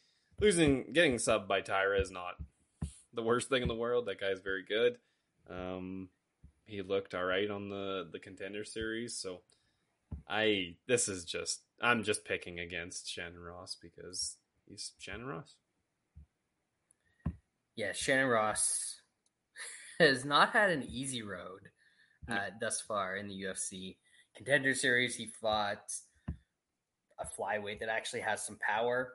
[0.40, 2.37] losing getting subbed by Taira is not
[3.12, 4.07] the worst thing in the world.
[4.07, 4.99] That guy's very good.
[5.51, 6.09] Um,
[6.66, 9.16] he looked all right on the the contender series.
[9.16, 9.40] So
[10.29, 15.57] I this is just I'm just picking against Shannon Ross because he's Shannon Ross.
[17.77, 19.01] Yeah, Shannon Ross
[19.99, 21.70] has not had an easy road
[22.30, 23.96] uh, thus far in the UFC.
[24.37, 25.92] Contender Series, he fought
[27.18, 29.12] a flyweight that actually has some power.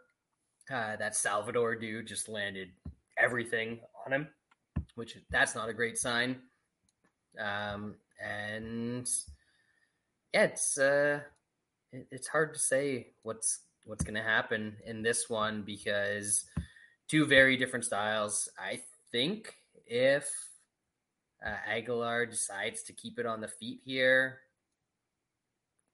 [0.71, 2.69] Uh, that Salvador dude just landed
[3.17, 4.27] everything on him,
[4.95, 6.37] which that's not a great sign.
[7.39, 9.09] Um, and
[10.33, 11.21] yeah, it's uh,
[11.91, 16.45] it, it's hard to say what's what's going to happen in this one because
[17.07, 18.47] two very different styles.
[18.59, 19.55] I think
[19.87, 20.29] if
[21.45, 24.39] uh, Aguilar decides to keep it on the feet here,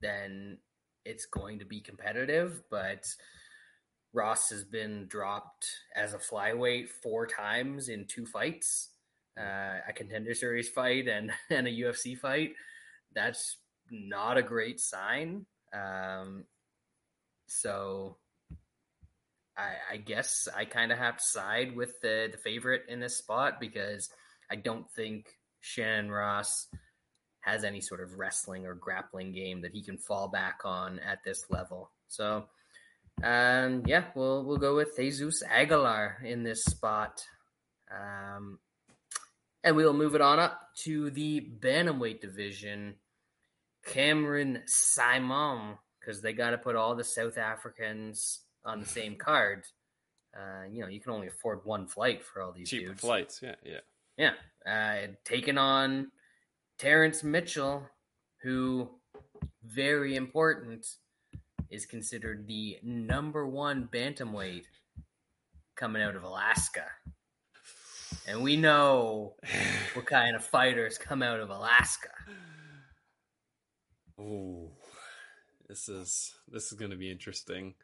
[0.02, 0.58] then
[1.04, 2.64] it's going to be competitive.
[2.70, 3.06] But
[4.14, 8.90] Ross has been dropped as a flyweight four times in two fights
[9.40, 12.54] uh, a contender series fight and, and a UFC fight.
[13.14, 13.58] That's
[13.90, 15.46] not a great sign.
[15.74, 16.46] Um,
[17.48, 18.18] so
[19.58, 23.16] I, I guess I kind of have to side with the, the favorite in this
[23.16, 24.10] spot because
[24.50, 26.68] I don't think Shannon Ross
[27.42, 31.24] has any sort of wrestling or grappling game that he can fall back on at
[31.24, 31.92] this level.
[32.08, 32.46] So
[33.24, 37.24] Um, yeah, we'll we'll go with Jesus Aguilar in this spot.
[37.90, 38.60] Um,
[39.64, 42.96] and we'll move it on up to the bantamweight division.
[43.86, 49.64] Cameron Saaiman, because they got to put all the South Africans on the same card.
[50.36, 53.00] Uh, you know, you can only afford one flight for all these cheap dudes.
[53.00, 53.40] flights.
[53.42, 53.80] Yeah, yeah,
[54.17, 54.34] yeah.
[54.65, 56.12] Uh, taking on
[56.78, 57.88] Terrence Mitchell,
[58.41, 58.89] who
[59.63, 60.86] very important
[61.69, 64.65] is considered the number one bantamweight
[65.75, 66.86] coming out of Alaska.
[68.28, 69.36] And we know
[69.93, 72.10] what kind of fighters come out of Alaska.
[74.19, 74.71] Ooh,
[75.67, 77.75] this is this is going to be interesting.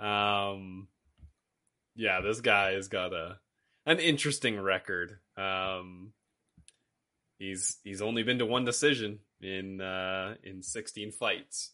[0.00, 0.88] Um,
[1.94, 3.38] yeah, this guy has got a
[3.86, 5.18] an interesting record.
[5.36, 6.12] Um,
[7.38, 11.72] he's he's only been to one decision in uh, in 16 fights,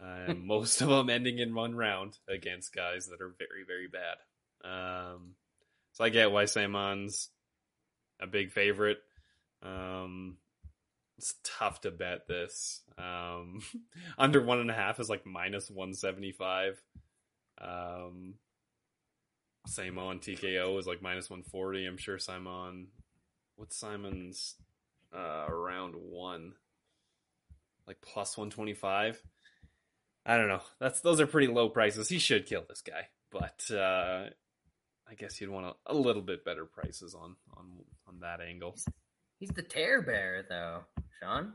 [0.00, 4.16] and most of them ending in one round against guys that are very very bad.
[4.64, 5.34] Um,
[5.92, 7.28] so I get why Saaiman's
[8.20, 8.98] a big favorite.
[9.62, 10.36] Um,
[11.18, 12.82] it's tough to bet this.
[12.96, 13.60] Um,
[14.18, 16.80] under one and a half is like minus 175.
[17.60, 18.34] Um,
[19.66, 21.86] Saaiman TKO is like minus 140.
[21.86, 22.86] I'm sure Saaiman,
[23.56, 24.56] what's Saaiman's
[25.14, 26.52] uh, around one?
[27.86, 29.22] Like plus 125.
[30.26, 30.62] I don't know.
[30.78, 32.08] That's those are pretty low prices.
[32.08, 34.28] He should kill this guy, but uh,
[35.08, 37.64] I guess you'd want a, a little bit better prices on on
[38.06, 38.76] on that angle.
[39.38, 40.82] He's the tear bear, though,
[41.20, 41.54] Sean.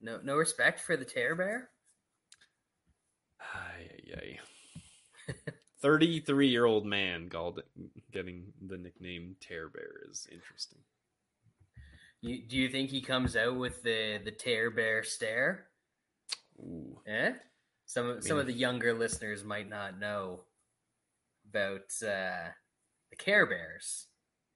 [0.00, 1.70] No, no respect for the tear bear.
[3.40, 4.38] Ay, ay,
[5.28, 5.34] ay.
[5.80, 7.62] 33 year old man called
[8.12, 10.78] getting the nickname Tear Bear is interesting.
[12.20, 15.66] You, do you think he comes out with the the Tear Bear stare?
[16.60, 16.98] Ooh.
[17.06, 17.32] Eh?
[17.86, 20.40] Some of some of the younger listeners might not know
[21.48, 22.50] about uh,
[23.10, 24.08] the Care Bears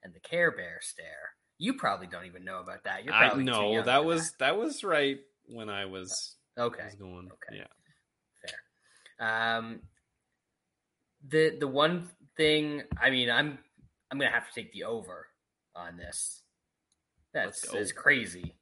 [0.02, 1.30] and the Care Bear stare.
[1.58, 3.04] You probably don't even know about that.
[3.04, 6.84] You're I probably too know that was that was right when I was, okay.
[6.84, 7.30] was going.
[7.32, 7.58] Okay.
[7.58, 8.48] Yeah.
[9.18, 9.56] Fair.
[9.56, 9.80] Um,
[11.28, 13.58] the the one thing, I mean, I'm
[14.10, 15.26] I'm gonna have to take the over
[15.74, 16.42] on this.
[17.34, 18.54] That's that's crazy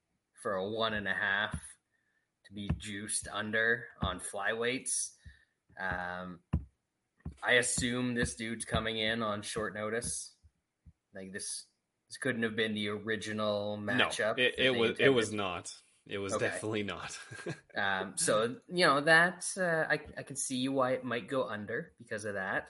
[0.42, 5.10] for a one and a half to be juiced under on flyweights.
[5.80, 6.40] Um,
[7.42, 10.34] I assume this dude's coming in on short notice.
[11.14, 11.64] Like this,
[12.08, 14.36] this couldn't have been the original matchup.
[14.36, 15.72] No, it, it was it was not.
[16.06, 16.46] It was Okay.
[16.46, 17.18] definitely not.
[17.76, 21.92] Um, so you know that uh, I I can see why it might go under
[21.98, 22.66] because of that.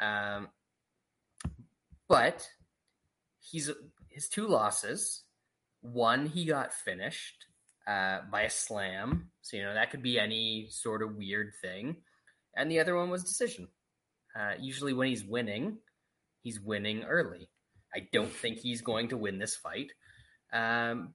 [0.00, 0.48] Um,
[2.08, 2.46] but
[3.40, 3.70] he's
[4.08, 5.22] his two losses.
[5.82, 7.46] One he got finished
[7.86, 11.96] uh, by a slam, so you know that could be any sort of weird thing,
[12.56, 13.68] and the other one was decision.
[14.38, 15.78] Uh, usually, when he's winning,
[16.42, 17.48] he's winning early.
[17.94, 19.92] I don't think he's going to win this fight.
[20.52, 21.14] Um,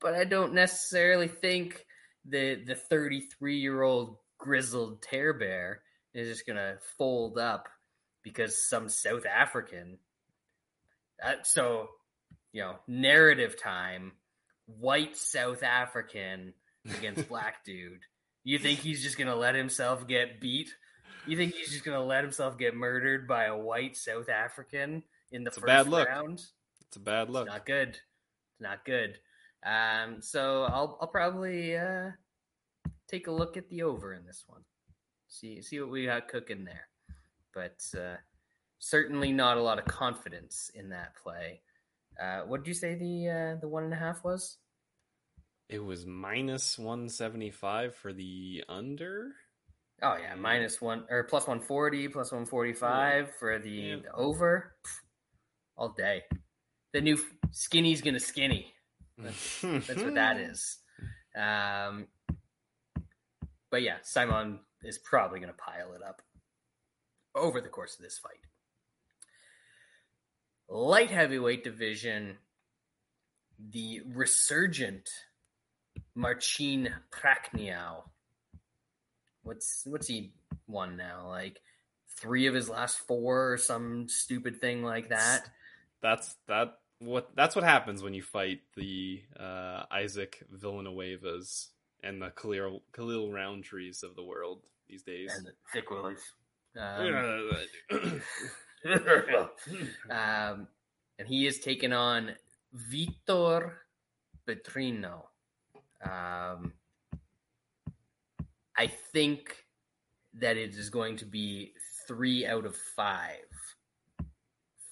[0.00, 1.84] but I don't necessarily think
[2.26, 5.82] the the 33 year old grizzled tear bear
[6.14, 7.68] is just gonna fold up
[8.22, 9.98] because some South African.
[11.22, 11.88] Uh, so,
[12.52, 14.12] you know, narrative time,
[14.66, 16.54] white South African
[16.96, 18.00] against black dude.
[18.44, 20.74] You think he's just gonna let himself get beat?
[21.26, 25.44] You think he's just gonna let himself get murdered by a white South African in
[25.44, 26.08] the It's a bad look.
[26.08, 26.42] round?
[26.88, 27.46] it's a bad look.
[27.46, 27.88] It's not good.
[27.90, 29.18] It's not good.
[29.64, 32.10] Um, so I'll I'll probably uh,
[33.08, 34.62] take a look at the over in this one.
[35.28, 36.88] See see what we got cooking there.
[37.54, 38.16] But uh,
[38.78, 41.60] certainly not a lot of confidence in that play.
[42.20, 44.58] Uh, what did you say the uh, the one and a half was?
[45.68, 49.32] It was minus one seventy five for the under.
[50.02, 53.96] Oh yeah, minus one or plus one forty, plus one forty five for the, Yeah.
[54.02, 54.74] the over.
[54.84, 54.90] Pff,
[55.76, 56.22] all day.
[56.92, 57.18] The new
[57.52, 58.72] skinny's gonna skinny.
[59.62, 60.78] That's what that is.
[61.36, 62.06] Um,
[63.70, 66.22] but yeah, Saaiman is probably going to pile it up
[67.34, 68.40] over the course of this fight.
[70.68, 72.38] Light heavyweight division,
[73.58, 75.08] the resurgent
[76.14, 78.04] Marcin Prachnio.
[79.42, 80.32] What's what's he
[80.66, 81.26] won now?
[81.28, 81.60] Like
[82.20, 85.48] three of his last four, or some stupid thing like that.
[86.02, 86.78] That's that.
[87.00, 91.68] What that's what happens when you fight the uh, Isaac Villanuevas
[92.02, 95.32] and the Khalil Khalil Roundtrees of the world these days.
[95.34, 96.22] And the thick willies.
[96.76, 97.50] Um,
[100.10, 100.68] um,
[101.18, 102.32] and he is taking on
[102.90, 103.72] Vitor
[104.46, 105.24] Petrino.
[106.04, 106.72] Um,
[108.76, 109.56] I think
[110.34, 111.72] that it is going to be
[112.06, 113.49] three out of five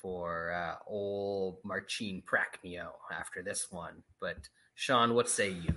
[0.08, 4.02] for uh, old Marcin Prachnio after this one.
[4.20, 5.74] But Sean, what say you?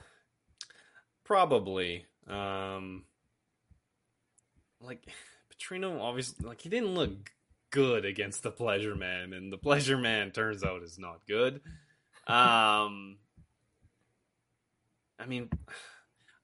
[1.25, 2.05] Probably.
[2.29, 3.03] Um,
[4.79, 5.03] like
[5.51, 7.31] Petrino, obviously, like he didn't look
[7.71, 11.55] good against the Pleasure Man, and the Pleasure Man turns out is not good.
[12.25, 13.17] Um,
[15.19, 15.49] I mean,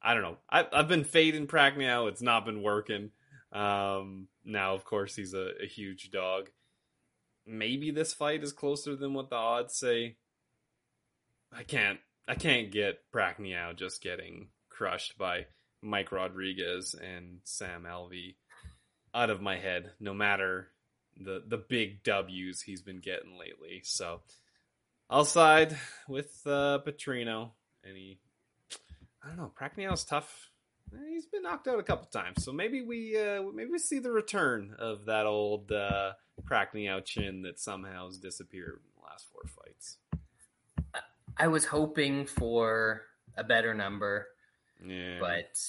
[0.01, 0.37] I don't know.
[0.49, 2.09] I, I've been fading Prachnio.
[2.09, 3.11] It's not been working.
[3.53, 6.49] Um, now, of course, he's a, a huge dog.
[7.47, 10.17] Maybe this fight is closer than what the odds say.
[11.51, 11.99] I can't.
[12.27, 15.45] I can't get Prachnio just getting crushed by
[15.81, 18.35] Mike Rodriguez and Sam Alvey
[19.13, 20.71] out of my head, no matter
[21.15, 23.81] the the big W's he's been getting lately.
[23.83, 24.21] So
[25.09, 27.51] I'll side with uh, Petrino.
[27.83, 28.19] He,
[29.23, 30.51] I don't know, Prachnio's tough.
[31.09, 34.11] He's been knocked out a couple times, so maybe we uh, maybe we see the
[34.11, 39.43] return of that old uh, Prachnio chin that somehow has disappeared in the last four
[39.47, 39.97] fights.
[41.37, 43.03] I was hoping for
[43.35, 44.27] a better number,
[44.83, 45.17] yeah.
[45.19, 45.59] but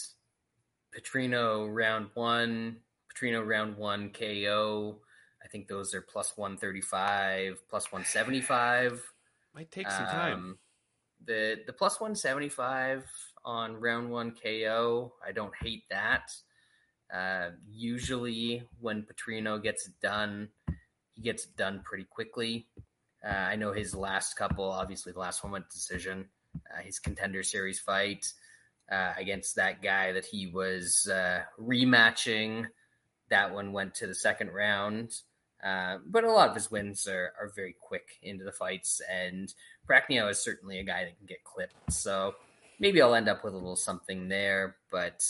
[0.97, 2.77] Petrino round one,
[3.13, 4.99] Petrino round one KO.
[5.43, 9.03] I think those are plus one thirty five, plus one seventy five.
[9.55, 10.33] Might take some time.
[10.33, 10.59] Um,
[11.27, 13.05] the the plus one seventy five
[13.45, 15.13] on round one KO.
[15.27, 16.33] I don't hate that.
[17.13, 20.49] Uh, usually, when Petrino gets done,
[21.15, 22.67] he gets done pretty quickly.
[23.25, 26.27] Uh, I know his last couple, obviously, the last one went decision.
[26.57, 28.33] Uh, his contender series fight
[28.91, 32.67] uh, against that guy that he was uh, rematching,
[33.31, 35.15] that one went to the second round.
[35.63, 39.53] Uh, but a lot of his wins are, are very quick into the fights, and
[39.89, 41.75] Prachnio is certainly a guy that can get clipped.
[41.93, 42.35] So
[42.79, 44.77] maybe I'll end up with a little something there.
[44.91, 45.25] But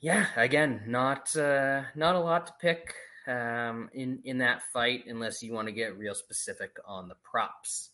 [0.00, 2.94] yeah, again, not uh, not a lot to pick
[3.26, 7.90] um, in in that fight unless you want to get real specific on the props.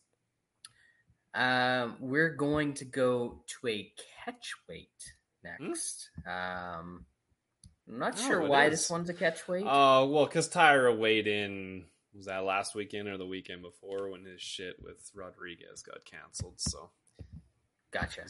[1.34, 3.92] Um, we're going to go to a
[4.24, 6.10] catch weight next.
[6.24, 6.30] Hmm?
[6.30, 7.06] Um,
[7.88, 8.72] I'm not oh, sure why is.
[8.72, 9.64] this one's a catch weight.
[9.66, 11.84] Oh uh, well, because Taira weighed in.
[12.14, 16.60] Was that last weekend or the weekend before when his shit with Rodriguez got canceled?
[16.60, 16.90] So,
[17.94, 18.22] gotcha.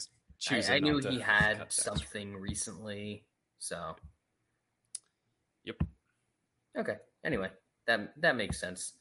[0.51, 3.25] I, I knew he had something recently,
[3.59, 3.95] so.
[5.63, 5.83] Yep.
[6.77, 6.97] Okay.
[7.25, 7.49] Anyway,
[7.87, 8.93] that that makes sense.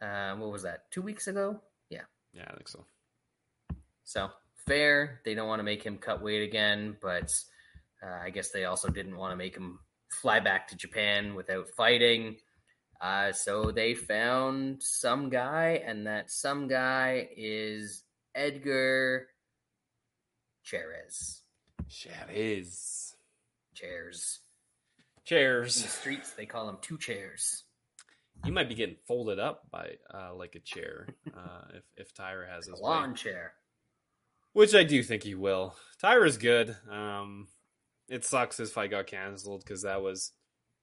[0.00, 0.90] Uh, what was that?
[0.90, 1.60] Two weeks ago?
[1.88, 2.02] Yeah.
[2.32, 2.84] Yeah, I think so.
[4.04, 4.28] So
[4.66, 5.20] fair.
[5.24, 7.32] They don't want to make him cut weight again, but
[8.02, 9.78] uh, I guess they also didn't want to make him
[10.20, 12.36] fly back to Japan without fighting.
[13.00, 18.04] Uh, so they found some guy, and that some guy is
[18.34, 19.28] Edgar
[20.62, 21.42] Chairez.
[21.88, 23.14] Chairez.
[23.74, 24.40] Chairs.
[25.24, 25.76] Chairs.
[25.76, 27.64] In the streets, they call him two chairs.
[28.44, 32.48] You might be getting folded up by uh, like a chair uh, if if Taira
[32.50, 33.52] has his lawn chair.
[34.52, 35.76] Which I do think he will.
[36.00, 36.74] Taira's good.
[36.90, 37.48] Um,
[38.08, 40.32] it sucks his fight got canceled because that was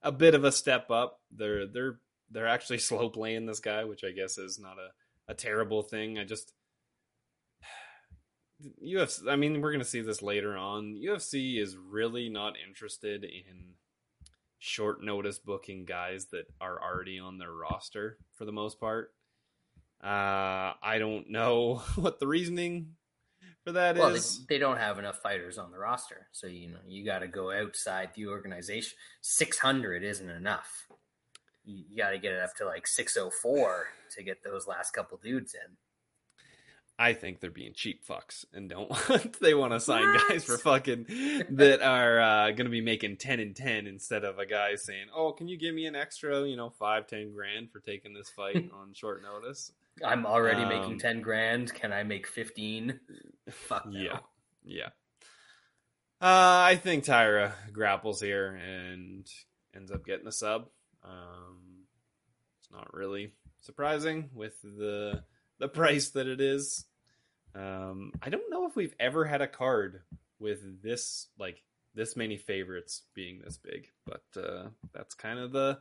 [0.02, 1.20] a bit of a step up.
[1.32, 5.34] They're they're they're actually slow playing this guy, which I guess is not a, a
[5.34, 6.18] terrible thing.
[6.18, 6.54] I just
[8.84, 9.30] UFC.
[9.30, 10.96] I mean, we're gonna see this later on.
[10.96, 13.76] UFC is really not interested in
[14.60, 19.14] short notice booking guys that are already on their roster for the most part.
[20.04, 22.96] Uh, I don't know what the reasoning
[23.64, 24.46] for that well, is...
[24.46, 27.28] they, they, don't have enough fighters on the roster, so you know you got to
[27.28, 28.98] go outside the organization.
[29.22, 30.88] Six hundred isn't enough.
[31.66, 34.68] You, you got to get it up to like six oh four to get those
[34.68, 35.76] last couple dudes in.
[37.00, 40.30] I think they're being cheap fucks and don't want they want to sign what?
[40.30, 41.06] guys for fucking
[41.52, 45.08] that are uh, going to be making 10 and 10 instead of a guy saying,
[45.16, 48.30] "Oh, can you give me an extra, you know, 5 10 grand for taking this
[48.30, 49.72] fight on short notice?"
[50.04, 51.74] I'm already um, making 10 grand.
[51.74, 53.00] Can I make 15?
[53.50, 54.00] Fuck no.
[54.00, 54.20] Yeah.
[54.64, 54.90] Yeah.
[56.20, 59.28] Uh, I think Taira grapples here and
[59.76, 60.68] ends up getting a sub.
[61.04, 61.86] Um,
[62.60, 65.24] it's not really surprising with the
[65.60, 66.86] the price that it is.
[67.56, 70.02] Um, I don't know if we've ever had a card
[70.40, 71.64] with this like
[71.96, 75.80] this many favorites being this big, but uh, that's kind of the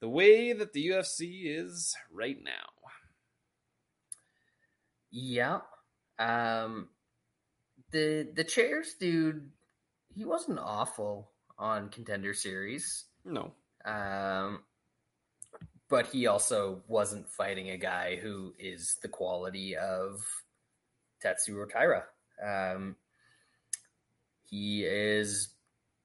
[0.00, 2.50] the way that the UFC is right now.
[5.10, 5.60] Yeah.
[6.18, 6.88] Um,
[7.92, 9.50] the the chairs dude,
[10.14, 13.04] he wasn't awful on contender series.
[13.24, 13.52] No.
[13.84, 14.60] Um,
[15.88, 20.24] but he also wasn't fighting a guy who is the quality of
[21.22, 22.04] Tatsuro Taira.
[22.42, 22.96] Um,
[24.42, 25.54] he is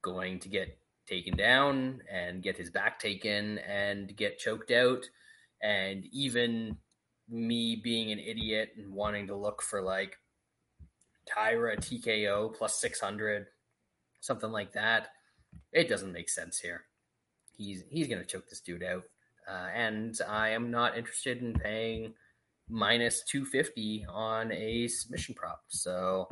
[0.01, 0.77] going to get
[1.07, 5.05] taken down and get his back taken and get choked out.
[5.61, 6.77] And even
[7.27, 10.17] me being an idiot and wanting to look for like
[11.25, 13.47] Taira TKO plus 600,
[14.19, 15.07] something like that,
[15.71, 16.83] it doesn't make sense here.
[17.57, 19.03] He's he's going to choke this dude out.
[19.49, 22.13] Uh, and I am not interested in paying
[22.69, 25.63] minus 250 on a submission prop.
[25.69, 26.27] So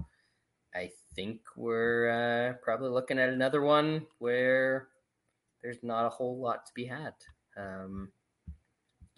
[0.75, 4.89] I think we're uh, probably looking at another one where
[5.63, 7.13] there's not a whole lot to be had.
[7.57, 8.11] Um,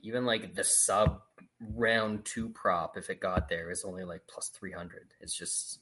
[0.01, 1.21] even like the sub
[1.75, 5.13] round two prop, if it got there, is only like plus 300.
[5.19, 5.79] It's just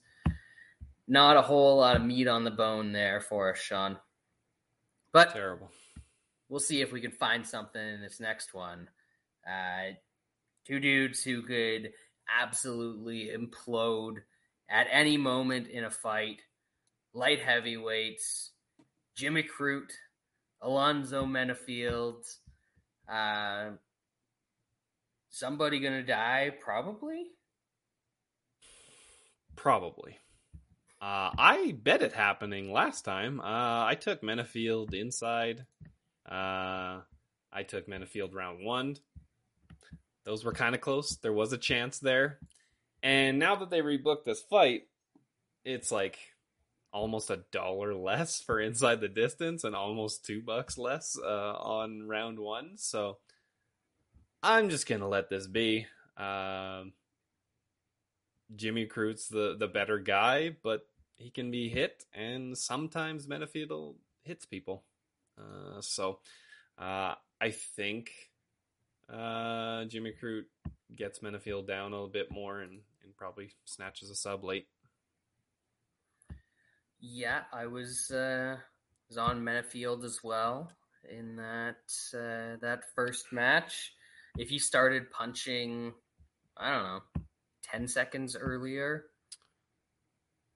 [1.07, 3.97] not a whole lot of meat on the bone there for us, Sean.
[5.11, 5.69] But terrible.
[6.49, 8.89] We'll see if we can find something in this next one.
[9.45, 9.93] Uh,
[10.65, 11.91] two dudes who could
[12.41, 14.17] absolutely implode
[14.69, 16.41] at any moment in a fight.
[17.13, 18.51] Light heavyweights,
[19.15, 19.93] Jimmy Crute,
[20.61, 22.23] Alonzo Menifield.
[23.11, 23.71] Uh,
[25.29, 26.51] somebody gonna die?
[26.61, 27.27] Probably.
[29.55, 30.19] Probably.
[31.01, 33.39] Uh, I bet it happening last time.
[33.39, 35.65] Uh, I took Menifield inside.
[36.27, 37.01] Uh,
[37.51, 38.97] I took Menifield round one.
[40.23, 41.15] Those were kind of close.
[41.17, 42.39] There was a chance there.
[43.01, 44.83] And now that they rebooked this fight,
[45.63, 46.17] it's like
[46.91, 52.07] almost a dollar less for inside the distance and almost two bucks less uh, on
[52.07, 52.71] round one.
[52.75, 53.17] So
[54.43, 55.87] I'm just gonna let this be.
[56.17, 56.93] Um,
[58.55, 64.45] Jimmy Crute's the the better guy, but he can be hit, and sometimes Menifield hits
[64.45, 64.83] people.
[65.37, 66.19] Uh, so
[66.77, 68.11] uh, I think
[69.11, 70.45] uh, Jimmy Crute
[70.95, 74.67] gets Menifield down a little bit more and, and probably snatches a sub late.
[76.99, 78.57] Yeah, I was uh,
[79.07, 80.71] was on Menifield as well
[81.09, 81.77] in that
[82.13, 83.93] uh, that first match.
[84.37, 85.93] If he started punching,
[86.57, 87.21] I don't know,
[87.63, 89.05] ten seconds earlier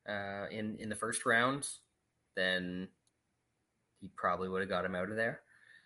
[0.07, 1.67] uh, in in the first round,
[2.35, 2.87] then
[4.01, 5.41] he probably would have got him out of there.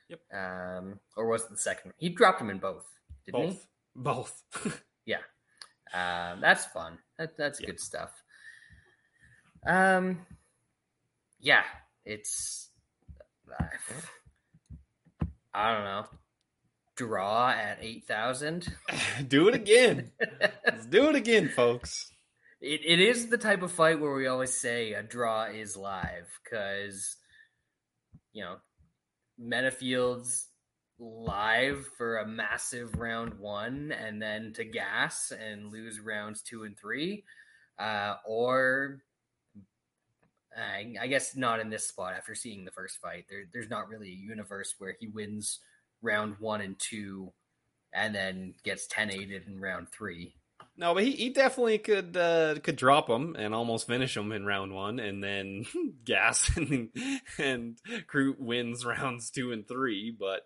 [0.09, 0.19] Yep.
[0.33, 1.93] Um, or was it the second?
[1.97, 2.85] He dropped him in both.
[3.25, 3.53] Didn't both.
[3.53, 3.67] He?
[3.95, 4.83] Both.
[5.05, 5.21] yeah.
[5.93, 6.97] Um, that's fun.
[7.17, 8.11] That, that's good stuff.
[9.65, 10.25] Um,
[11.39, 11.63] yeah,
[12.03, 12.69] it's.
[13.59, 13.65] Uh,
[15.53, 16.05] I don't know.
[16.95, 18.73] Draw at eight thousand.
[19.27, 20.11] do it again.
[20.65, 22.11] Let's do it again, folks.
[22.61, 26.39] It it is the type of fight where we always say a draw is live
[26.43, 27.17] because
[28.35, 28.57] you know,
[29.39, 30.49] Menifield's
[30.99, 36.77] live for a massive round one and then to gas and lose rounds two and
[36.77, 37.23] three.
[37.79, 38.99] Uh, or
[40.55, 43.25] I, I, guess not in this spot after seeing the first fight.
[43.29, 45.59] There, there's not really a universe where he wins
[46.01, 47.33] round one and two
[47.93, 50.35] and then gets 10 8 in round three.
[50.77, 54.45] No, but he, he definitely could uh, could drop him and almost finish him in
[54.45, 55.65] round one, and then
[56.05, 56.89] gas and
[57.37, 57.77] and
[58.11, 60.15] Crute wins rounds two and three.
[60.17, 60.45] But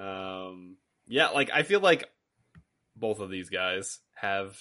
[0.00, 0.76] um,
[1.08, 2.08] yeah, like I feel like
[2.96, 4.56] both of these guys have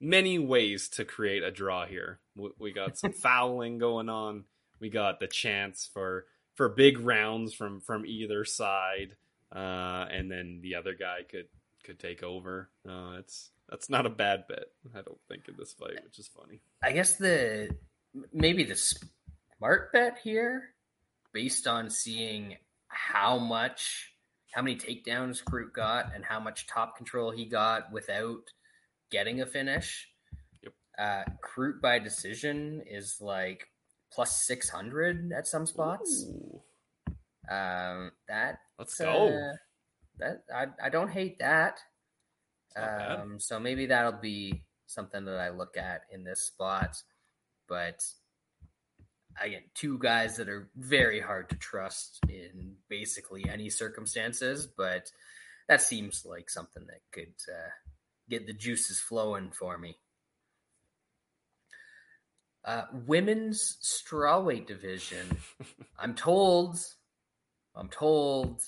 [0.00, 2.18] many ways to create a draw here.
[2.34, 4.44] We, we got some fouling going on.
[4.80, 9.14] We got the chance for for big rounds from from either side,
[9.54, 11.46] uh, and then the other guy could
[11.84, 12.68] could take over.
[12.88, 14.64] Uh, it's that's not a bad bet.
[14.94, 16.60] I don't think in this fight, which is funny.
[16.82, 17.76] I guess the
[18.32, 20.70] maybe the smart bet here,
[21.32, 22.56] based on seeing
[22.88, 24.12] how much,
[24.52, 28.42] how many takedowns Crute got, and how much top control he got without
[29.10, 30.08] getting a finish.
[30.62, 30.72] Yep.
[30.98, 33.68] Uh, Crute by decision is like
[34.12, 36.26] plus six hundred at some spots.
[36.28, 36.60] Ooh.
[37.48, 39.28] Um, that let's go.
[39.28, 39.56] Uh,
[40.18, 41.80] that I I don't hate that.
[42.76, 47.02] Um, so maybe that'll be something that I look at in this spot.
[47.68, 48.02] But
[49.40, 55.10] again, two guys that are very hard to trust in basically any circumstances, but
[55.68, 57.70] that seems like something that could uh,
[58.28, 59.98] get the juices flowing for me.
[62.64, 65.38] Uh, women's strawweight division.
[65.98, 66.78] I'm told,
[67.74, 68.60] I'm told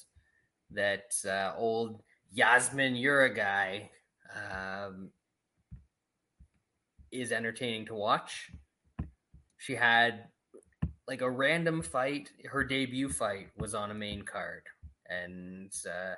[0.71, 2.03] that uh, old
[2.37, 3.89] Yazmin Jauregui
[4.35, 5.11] um,
[7.11, 8.51] is entertaining to watch.
[9.59, 10.24] She had
[11.07, 12.30] like a random fight.
[12.47, 14.62] Her debut fight was on a main card,
[15.09, 16.14] and uh,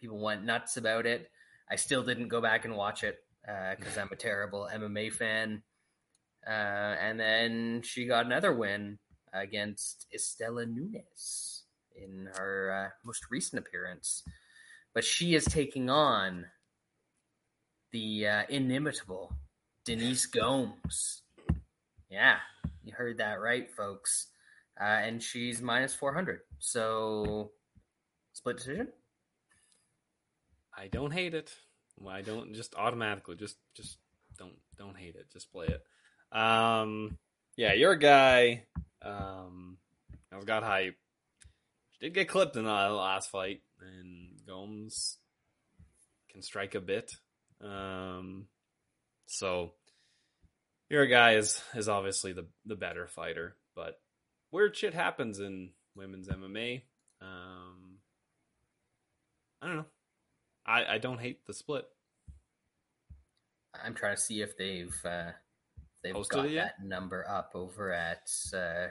[0.00, 1.30] people went nuts about it.
[1.70, 5.62] I still didn't go back and watch it because uh, I'm a terrible MMA fan.
[6.46, 6.50] Uh,
[7.00, 8.98] and then she got another win
[9.32, 11.64] against Istela Nunes
[11.96, 14.22] in her uh, most recent appearance.
[14.96, 16.46] But she is taking on
[17.92, 19.30] the uh, inimitable
[19.84, 21.20] Denise Gomes.
[22.08, 22.36] Yeah,
[22.82, 24.28] you heard that right, folks.
[24.80, 26.40] Uh, and she's minus 400.
[26.60, 27.50] So,
[28.32, 28.88] split decision?
[30.74, 31.52] I don't hate it.
[32.08, 33.98] I don't just automatically just just
[34.38, 35.30] don't don't hate it.
[35.30, 35.82] Just play it.
[36.34, 37.18] Um,
[37.58, 38.64] yeah, you're a guy.
[39.02, 39.76] Um,
[40.32, 40.96] I've got hype.
[41.90, 45.18] She did get clipped in the last fight, and Gomes
[46.30, 47.12] can strike a bit.
[47.62, 48.46] Um,
[49.26, 49.72] so
[50.88, 53.98] your guy is is obviously the the better fighter, but
[54.50, 56.82] weird shit happens in women's MMA.
[57.20, 57.98] Um,
[59.62, 59.86] I don't know.
[60.66, 61.86] I I don't hate the split.
[63.82, 65.32] I'm trying to see if they've uh,
[66.02, 68.28] they've Posted got that number up over at.
[68.54, 68.88] Uh,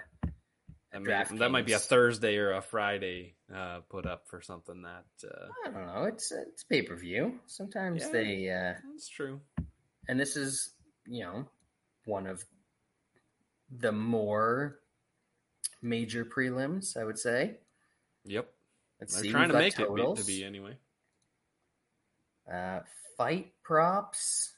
[1.04, 5.48] that, might be a Thursday or a Friday uh, put up for something that uh,
[5.66, 6.04] I don't know.
[6.06, 7.40] It's it's pay per view.
[7.48, 8.50] Sometimes yeah, they.
[8.50, 9.42] Uh, that's true.
[10.08, 10.74] And this is
[11.08, 11.46] you know
[12.06, 12.46] one of
[13.70, 14.80] the more
[15.82, 17.58] major prelims, I would say.
[18.26, 18.50] Yep.
[19.00, 19.32] Let's They're see.
[19.32, 20.20] trying to make totals.
[20.20, 20.78] it to be anyway.
[22.52, 22.80] Uh,
[23.18, 24.54] fight props.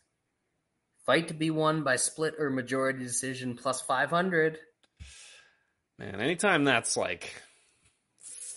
[1.06, 4.60] Fight to be won by split or majority decision plus 500.
[6.00, 7.42] Man, anytime that's like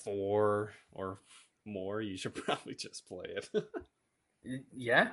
[0.05, 1.18] four or
[1.64, 3.49] more, you should probably just play it.
[4.76, 5.09] yeah.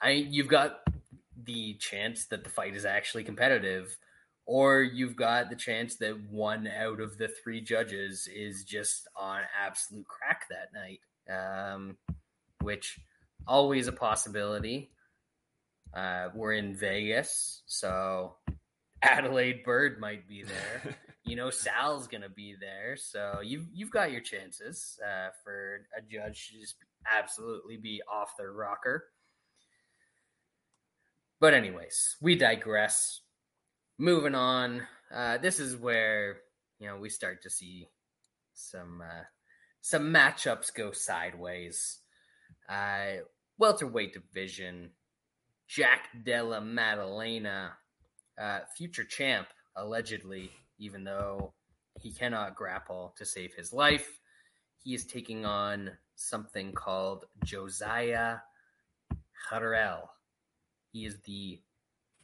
[0.00, 0.80] I you've got
[1.44, 3.96] the chance that the fight is actually competitive
[4.44, 9.40] or you've got the chance that one out of the three judges is just on
[9.64, 11.00] absolute crack that night.
[11.30, 11.96] Um,
[12.60, 12.98] which
[13.46, 14.90] always a possibility.
[15.94, 18.34] Uh, we're in Vegas, so
[19.02, 20.96] Adalaide Byrd might be there.
[21.24, 26.02] You know, Sal's gonna be there, so you've you've got your chances uh, for a
[26.02, 26.76] judge to just
[27.10, 29.04] absolutely be off their rocker.
[31.40, 33.20] But anyways, we digress.
[33.98, 34.82] Moving on.
[35.14, 36.38] Uh, this is where
[36.78, 37.88] you know we start to see
[38.54, 39.24] some uh,
[39.80, 42.00] some matchups go sideways.
[42.68, 43.22] Uh,
[43.58, 44.90] welterweight division
[45.72, 47.72] Jack Della Maddalena,
[48.38, 51.52] uh, future champ, allegedly, even though
[52.00, 54.20] he cannot grapple to save his life.
[54.82, 58.38] He is taking on something called Josiah
[59.50, 60.08] Harrell.
[60.92, 61.60] He is the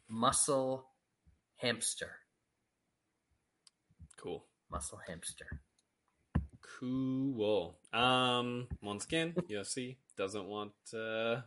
[0.08, 0.86] muscle
[1.56, 2.10] hamster.
[4.16, 4.44] Cool.
[4.70, 5.60] Muscle hamster.
[6.78, 7.78] Cool.
[7.92, 11.42] Um, once again, UFC doesn't want uh,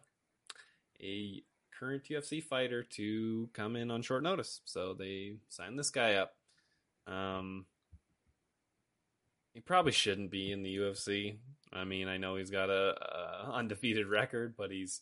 [1.01, 1.43] a
[1.81, 4.61] current UFC fighter to come in on short notice.
[4.65, 6.35] So they signed this guy up.
[7.07, 7.65] Um,
[9.53, 11.37] he probably shouldn't be in the UFC.
[11.73, 15.01] I mean, I know he's got a, a undefeated record, but he's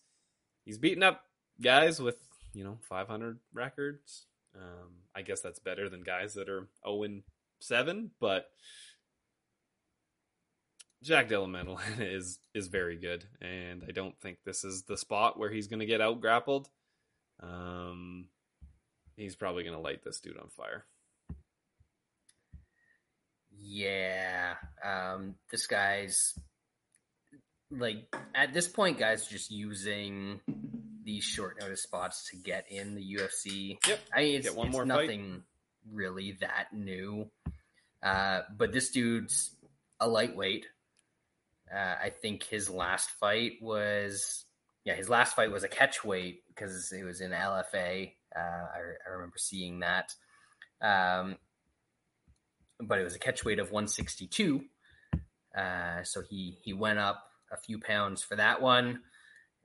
[0.65, 1.25] he's beating up
[1.61, 2.17] guys with
[2.53, 4.25] you know 500 records.
[4.55, 7.21] Um, I guess that's better than guys that are 0
[7.59, 8.49] 7, but
[11.03, 15.49] Jack Della is is very good, and I don't think this is the spot where
[15.49, 16.69] he's going to get out grappled.
[17.41, 18.25] Um,
[19.15, 20.85] he's probably going to light this dude on fire.
[23.57, 26.33] Yeah, um, this guy's
[27.71, 30.41] like at this point, guys, just using
[31.03, 33.77] these short notice spots to get in the UFC.
[33.87, 35.93] Yep, I mean, it's, get one it's more nothing fight.
[35.93, 37.29] really that new.
[38.03, 39.55] Uh, but this dude's
[39.99, 40.65] a lightweight
[41.73, 44.45] uh, I think his last fight was
[44.85, 48.11] yeah, his last fight was a catch weight because it was in LFA.
[48.35, 50.13] Uh, I, I, remember seeing that.
[50.81, 51.37] Um,
[52.79, 54.63] but it was a catch weight of 162.
[55.55, 59.01] Uh, so he he went up a few pounds for that one,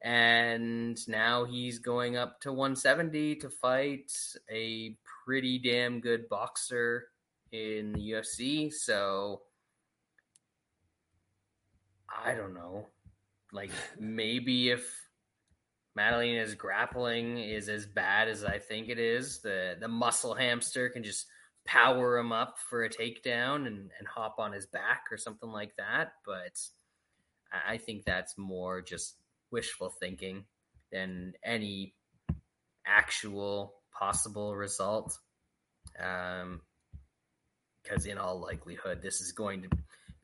[0.03, 4.13] and now he's going up to 170 to fight
[4.51, 7.07] a pretty damn good boxer
[7.53, 8.73] in the UFC.
[8.73, 9.43] So
[12.09, 12.89] I don't know.
[13.53, 14.85] Like maybe if
[15.97, 21.05] Maddalena's grappling is as bad as I think it is, the the muscle hamster can
[21.05, 21.27] just
[21.67, 25.77] power him up for a takedown and, and hop on his back or something like
[25.77, 26.13] that.
[26.27, 26.59] But
[27.67, 29.17] I think that's more just
[29.51, 30.45] wishful thinking
[30.91, 31.95] than any
[32.87, 35.19] actual possible result.
[36.03, 36.61] Um,
[37.83, 39.69] because in all likelihood, this is going to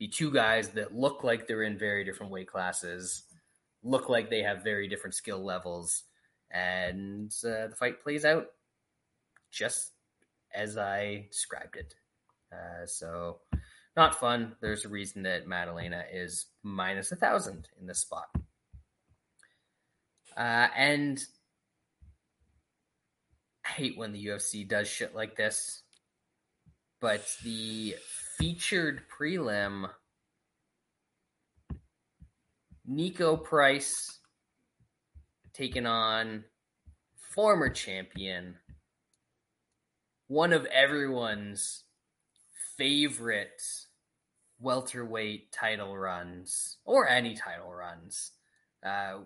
[0.01, 3.21] be two guys that look like they're in very different weight classes,
[3.83, 6.05] look like they have very different skill levels,
[6.49, 8.47] and uh, the fight plays out
[9.51, 9.91] just
[10.55, 11.93] as I described it.
[12.51, 13.41] Uh, so
[13.95, 14.55] not fun.
[14.59, 18.25] There's a reason that Maddalena is minus a thousand in this spot.
[20.35, 21.23] Uh, and
[23.63, 25.83] I hate when the UFC does shit like this.
[26.99, 27.95] But the
[28.41, 29.87] featured prelim,
[32.89, 34.17] Niko Price
[35.53, 36.45] taking on
[37.35, 38.55] former champion,
[40.27, 41.83] one of everyone's
[42.79, 43.61] favorite
[44.59, 48.31] welterweight title runs or any title runs.
[48.83, 49.19] Uh,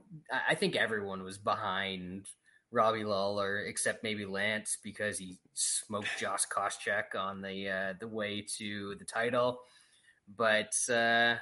[0.50, 2.28] I think everyone was behind
[2.76, 8.46] Robbie Lawler, except maybe Lance because he smoked Josh Koscheck on the uh, the way
[8.58, 9.62] to the title.
[10.38, 11.36] But uh,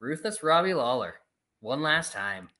[0.00, 1.14] ruthless Robbie Lawler,
[1.60, 2.50] one last time.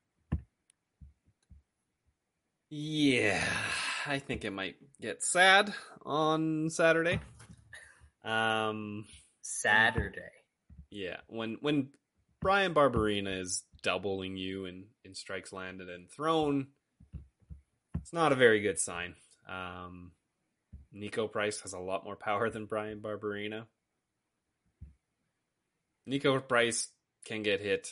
[2.69, 3.43] Yeah,
[4.05, 5.73] I think it might get sad
[6.05, 7.19] on Saturday.
[8.23, 9.05] Um,
[9.41, 10.19] Saturday.
[10.91, 11.89] Yeah, when when
[12.41, 16.67] Bryan Barberena is doubling you in in strikes landed and thrown,
[18.09, 19.13] it's not a very good sign.
[19.47, 20.13] Um,
[20.95, 23.67] Niko Price has a lot more power than Bryan Barberena.
[26.09, 26.87] Niko Price
[27.23, 27.87] can get hit.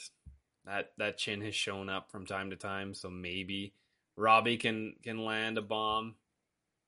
[0.65, 3.76] That that chin has shown up from time to time, so maybe
[4.15, 6.15] Robbie can can land a bomb.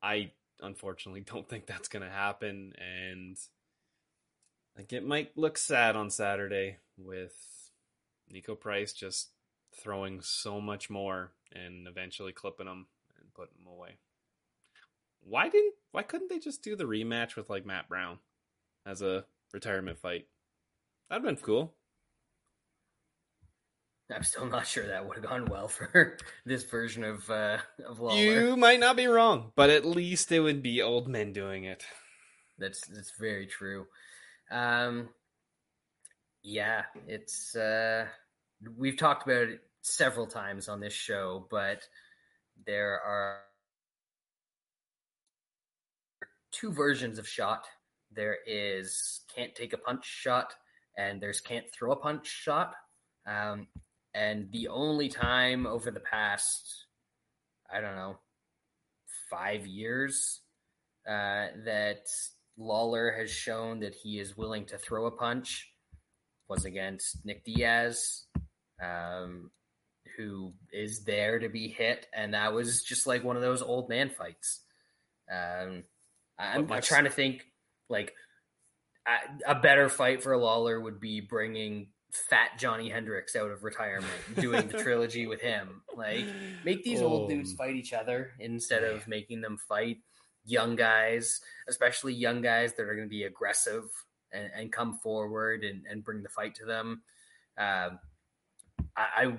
[0.01, 3.37] I unfortunately don't think that's going to happen and
[4.75, 7.35] like it might look sad on Saturday with
[8.33, 9.29] Niko Price just
[9.79, 12.87] throwing so much more and eventually clipping him
[13.39, 13.97] putting him away.
[15.21, 18.19] Why didn't why couldn't they just do the rematch with like Matt Brown
[18.85, 20.27] as a retirement fight?
[21.09, 21.73] That'd been cool.
[24.11, 27.99] I'm still not sure that would have gone well for this version of uh, of
[27.99, 28.15] Lawler.
[28.15, 31.83] You might not be wrong, but at least it would be old men doing it.
[32.57, 33.85] That's that's very true.
[34.51, 35.09] Um,
[36.41, 38.07] yeah, it's uh,
[38.77, 41.87] we've talked about it several times on this show, but
[42.65, 43.39] there are
[46.51, 47.65] two versions of shot.
[48.11, 50.53] There is can't take a punch shot,
[50.97, 52.75] and there's can't throw a punch shot.
[53.27, 53.67] Um,
[54.13, 56.85] and the only time over the past,
[57.71, 58.17] I don't know,
[59.29, 60.41] five years
[61.07, 62.07] uh, that
[62.57, 65.71] Lawler has shown that he is willing to throw a punch
[66.49, 68.25] was against Nick Diaz,
[68.83, 69.51] um,
[70.19, 73.87] who is there to be hit, and that was just like one of those old
[73.87, 74.59] man fights.
[75.31, 75.83] Um,
[76.37, 77.45] I'm, I'm, trying to think
[77.89, 78.13] like
[79.07, 84.11] a, a better fight for Lawler would be bringing fat Johnny Hendricks out of retirement
[84.35, 85.83] doing the trilogy with him.
[85.95, 86.25] Like,
[86.65, 87.07] make these oh.
[87.07, 89.99] old dudes fight each other instead of making them fight
[90.45, 91.39] young guys,
[91.69, 93.85] especially young guys that are going to be aggressive
[94.33, 97.03] and, and, come forward and, and, bring the fight to them.
[97.57, 97.89] Uh,
[98.95, 99.37] I, I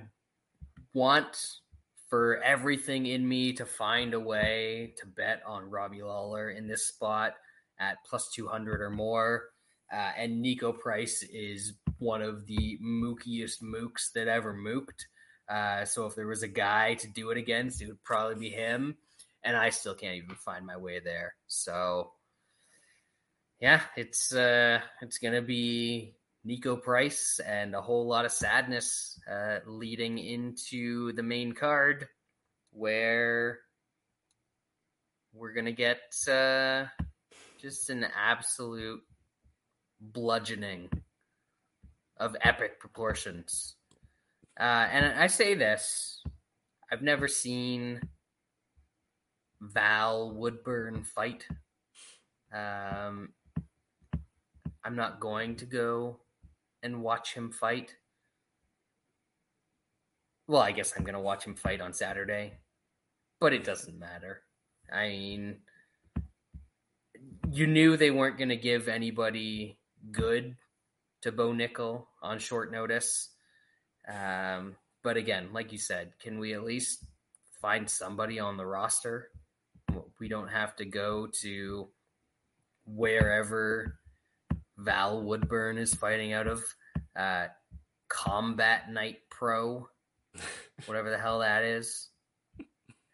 [0.93, 1.61] want
[2.09, 6.89] for everything in me to find a way to bet on Robbie Lawler in this
[6.89, 7.35] spot
[7.79, 9.45] at plus 200 or more.
[9.93, 15.07] Uh, and Niko Price is one of the mookiest mooks that ever mooked.
[15.49, 18.51] Uh, so if there was a guy to do it against, it would probably be
[18.51, 18.97] him.
[19.43, 21.35] And I still can't even find my way there.
[21.47, 22.13] So
[23.61, 26.15] yeah, it's uh, it's gonna be
[26.47, 32.09] Niko Price and a whole lot of sadness uh, leading into the main card,
[32.73, 33.61] where
[35.33, 36.87] we're gonna get uh,
[37.61, 39.03] just an absolute
[40.01, 40.89] bludgeoning
[42.17, 43.77] of epic proportions.
[44.59, 46.23] Uh, and I say this
[46.91, 48.01] I've never seen
[49.61, 51.47] Val Woodburn fight.
[52.53, 53.31] Um,
[54.85, 56.21] I'm not going to go
[56.83, 57.95] and watch him fight.
[60.47, 62.55] Well, I guess I'm going to watch him fight on Saturday,
[63.41, 64.43] but it doesn't matter.
[64.93, 65.57] I mean,
[67.53, 69.79] you knew they weren't going to give anybody
[70.11, 70.57] good
[71.23, 73.29] to Bo Nickal on short notice.
[74.09, 77.05] Um, but again, like you said, can we at least
[77.61, 79.29] find somebody on the roster?
[80.19, 81.89] We don't have to go to
[82.87, 84.00] wherever
[84.81, 86.65] Val Woodburn is fighting out of.
[87.17, 87.47] Uh,
[88.11, 89.89] Combat Night Pro,
[90.87, 92.11] whatever the hell that is.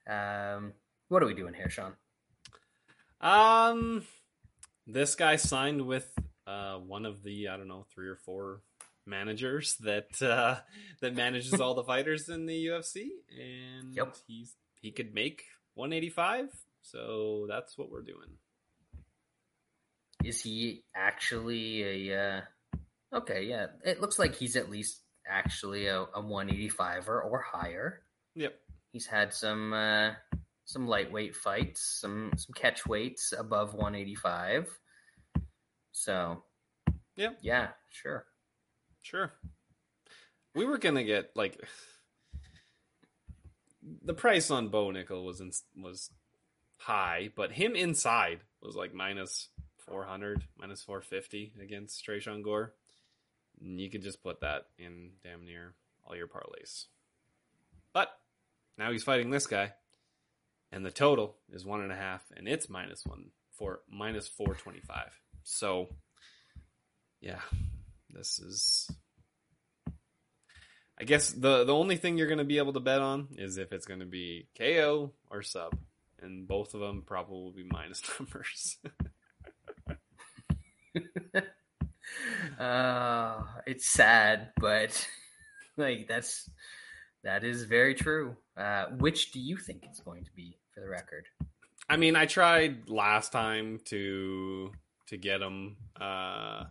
[0.08, 0.72] Um,
[1.08, 1.92] what are we doing here, Sean?
[3.20, 4.04] Um,
[4.86, 6.10] this guy signed with
[6.46, 8.62] uh, one of the I don't know three or four
[9.04, 10.56] managers that uh,
[11.00, 14.16] that manages all the fighters in the UFC, and yep.
[14.26, 15.44] he's he could make
[15.74, 16.48] 185.
[16.82, 18.38] So that's what we're doing.
[20.26, 22.18] Is he actually a?
[22.18, 22.40] Uh,
[23.18, 28.02] okay, yeah, it looks like he's at least actually a, a 185 or or higher.
[28.34, 28.58] Yep.
[28.92, 30.10] He's had some uh,
[30.64, 34.68] some lightweight fights, some some catch weights above 185.
[35.92, 36.42] So,
[37.16, 38.26] yeah, yeah, sure,
[39.02, 39.32] sure.
[40.56, 41.60] We were gonna get like
[44.02, 46.10] the price on Bo Nickal was in, was
[46.78, 49.48] high, but him inside was like minus
[49.88, 52.74] 400, minus 450 against Tresean Gore.
[53.60, 55.74] And you could just put that in damn near
[56.04, 56.86] all your parlays.
[57.92, 58.10] But
[58.76, 59.72] now he's fighting this guy,
[60.70, 65.18] and the total is one and a half, and it's minus one for minus 425.
[65.44, 65.88] So,
[67.20, 67.40] yeah,
[68.10, 68.90] this is
[70.98, 73.58] I guess the the only thing you're going to be able to bet on is
[73.58, 75.76] if it's going to be KO or sub,
[76.20, 78.78] and both of them probably will be minus numbers.
[82.58, 85.08] uh, it's sad, but
[85.76, 86.48] like that's
[87.24, 88.36] that is very true.
[88.56, 91.26] Uh, which do you think it's going to be for the record?
[91.88, 94.72] I mean, I tried last time to
[95.08, 96.64] to get him uh,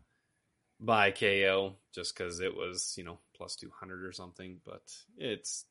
[0.79, 4.83] by KO just because it was you know plus 200 or something, but
[5.17, 5.65] it's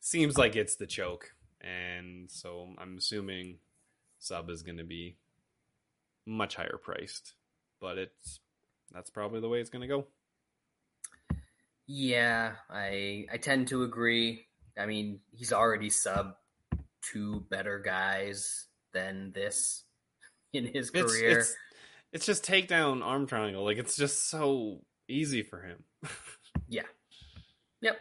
[0.00, 1.32] seems like it's the choke.
[1.60, 3.58] And so I'm assuming
[4.18, 5.16] sub is going to be
[6.26, 7.34] much higher priced,
[7.80, 8.40] but it's
[8.92, 10.06] that's probably the way it's going to go.
[11.86, 14.46] Yeah, I I tend to agree.
[14.78, 16.34] I mean, he's already sub
[17.02, 19.84] two better guys than this
[20.52, 21.38] in his career.
[21.38, 21.56] It's, it's,
[22.12, 23.64] it's just takedown arm triangle.
[23.64, 25.84] Like it's just so easy for him.
[26.68, 26.82] Yeah.
[27.80, 28.00] Yep.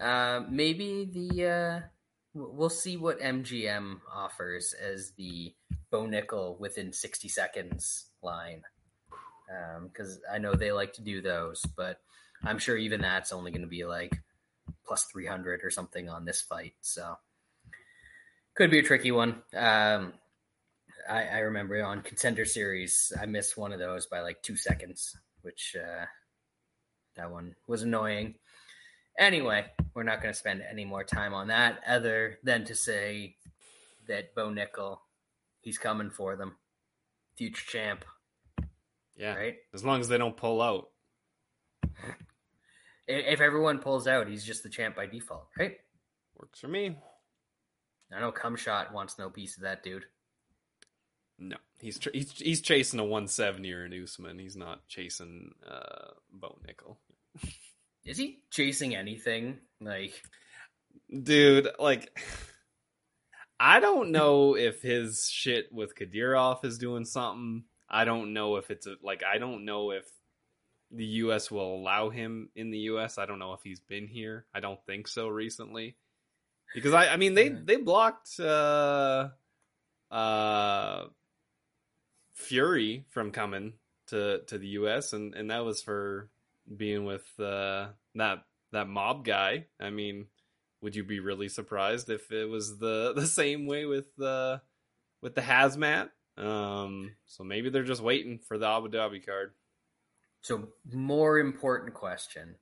[0.00, 1.80] Uh, maybe the uh,
[2.34, 5.54] we'll see what MGM offers as the
[5.90, 8.62] Bo Nickal within 60 seconds line,
[9.84, 12.00] because um, I know they like to do those, but
[12.44, 14.20] I'm sure even that's only going to be like
[14.86, 16.74] plus 300 or something on this fight.
[16.80, 17.16] So
[18.54, 19.42] could be a tricky one.
[19.54, 20.12] Um,
[21.08, 25.16] I, I, remember on contender series, I missed one of those by like two seconds,
[25.42, 26.04] which uh,
[27.16, 28.34] that one was annoying.
[29.18, 33.36] Anyway, we're not going to spend any more time on that other than to say
[34.08, 34.98] that Bo Nickal,
[35.60, 36.56] he's coming for them.
[37.36, 38.04] Future champ.
[39.20, 39.34] Yeah.
[39.34, 39.56] Right?
[39.74, 40.88] As long as they don't pull out.
[43.06, 45.76] If everyone pulls out, he's just the champ by default, right?
[46.38, 46.96] Works for me.
[48.14, 50.04] I know Cumshot wants no piece of that dude.
[51.38, 54.38] No, he's tr- he's he's chasing a 170 or an Usman.
[54.38, 56.96] He's not chasing uh, Bo Nickal.
[58.04, 59.58] Is he chasing anything?
[59.80, 60.22] Like,
[61.22, 62.18] dude, like,
[63.58, 67.64] I don't know if his shit with Kadyrov is doing something.
[67.90, 70.04] I don't know if it's a, like I don't know if
[70.90, 71.50] the U.S.
[71.50, 73.18] will allow him in the U.S.
[73.18, 74.46] I don't know if he's been here.
[74.54, 75.96] I don't think so recently,
[76.74, 78.38] because I I mean they they blocked.
[78.40, 79.28] uh
[80.10, 81.04] uh
[82.40, 83.74] Fury from coming
[84.08, 85.12] to to the U.S.
[85.12, 86.30] and and that was for
[86.74, 89.66] being with uh, that that mob guy.
[89.80, 90.26] I mean,
[90.80, 94.62] would you be really surprised if it was the the same way with the
[95.22, 96.10] with the hazmat?
[96.40, 99.52] Um, so maybe they're just waiting for the Abu Dhabi card.
[100.40, 102.56] So, more important question: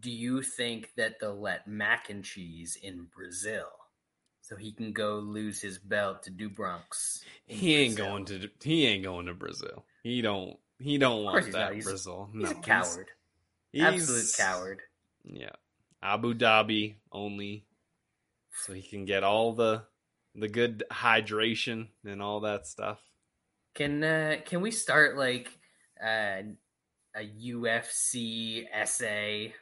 [0.00, 3.66] Do you think that they'll let mac and cheese in Brazil?
[4.42, 7.24] so he can go lose his belt to Do Bronx.
[7.46, 8.12] He ain't Brazil.
[8.12, 8.50] going to.
[8.62, 9.84] He ain't going to Brazil.
[10.02, 10.58] He don't.
[10.78, 12.28] He don't want that he's, Brazil.
[12.32, 13.06] He's no, a coward.
[13.72, 14.80] He's, Absolute coward.
[15.24, 15.52] Yeah,
[16.02, 17.64] Abu Dhabi only,
[18.52, 19.84] so he can get all the
[20.34, 23.00] the good hydration and all that stuff.
[23.74, 25.48] Can uh, can we start like
[26.02, 26.42] uh,
[27.16, 29.52] a UFC SA?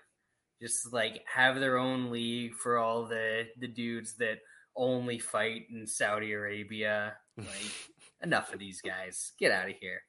[0.60, 4.38] Just like have their own league for all the the dudes that
[4.76, 7.14] only fight in Saudi Arabia.
[7.36, 7.48] Like,
[8.22, 9.32] enough of these guys.
[9.38, 10.02] Get out of here.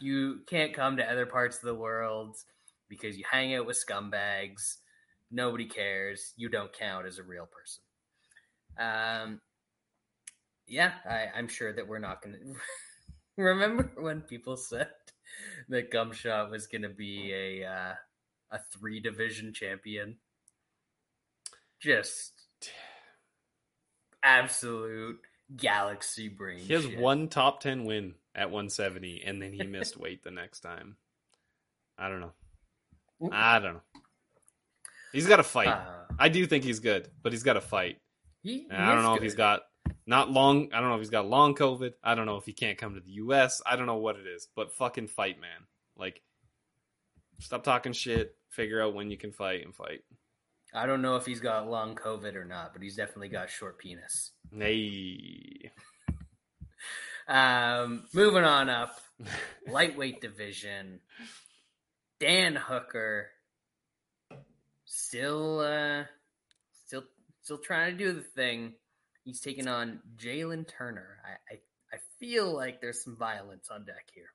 [0.00, 2.36] You can't come to other parts of the world
[2.88, 4.76] because you hang out with scumbags.
[5.30, 6.32] Nobody cares.
[6.36, 7.82] You don't count as a real person.
[8.78, 9.40] Um,
[10.68, 12.34] yeah, I, I'm sure that we're not going
[13.36, 13.42] to.
[13.42, 14.88] Remember when people said
[15.68, 17.94] that Gumshot was going to be a uh,
[18.50, 20.16] a three division champion?
[21.80, 22.32] Just
[24.22, 25.20] absolute
[25.56, 26.58] galaxy brain.
[26.58, 26.98] He has shit.
[26.98, 30.96] one top ten win at 170, and then he missed weight the next time.
[31.98, 32.32] I don't know.
[33.32, 33.82] I don't know.
[35.12, 35.68] He's got to fight.
[35.68, 37.98] Uh, I do think he's good, but he's got to fight.
[38.42, 39.62] He, I don't know if he's got
[40.06, 40.70] Not long.
[40.72, 41.92] I don't know if he's got long COVID.
[42.02, 43.60] I don't know if he can't come to the U.S.
[43.66, 45.66] I don't know what it is, but fucking fight, man.
[45.96, 46.22] Like,
[47.40, 48.34] stop talking shit.
[48.50, 50.00] Figure out when you can fight and fight.
[50.74, 53.78] I don't know if he's got long COVID or not, but he's definitely got short
[53.78, 54.32] penis.
[54.56, 55.70] Hey.
[57.28, 58.98] um, moving on up,
[59.68, 61.00] lightweight division.
[62.20, 63.28] Dan Hooker
[64.84, 66.04] still, uh,
[66.86, 67.04] still,
[67.42, 68.74] still trying to do the thing.
[69.28, 71.18] He's taking on Jalen Turner.
[71.22, 71.58] I, I,
[71.92, 74.30] I feel like there's some violence on deck here.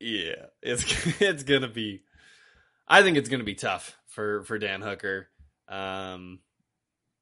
[0.00, 0.84] Yeah, it's
[1.20, 2.02] it's gonna be.
[2.88, 5.28] I think it's gonna be tough for for Dan Hooker.
[5.68, 6.40] Um,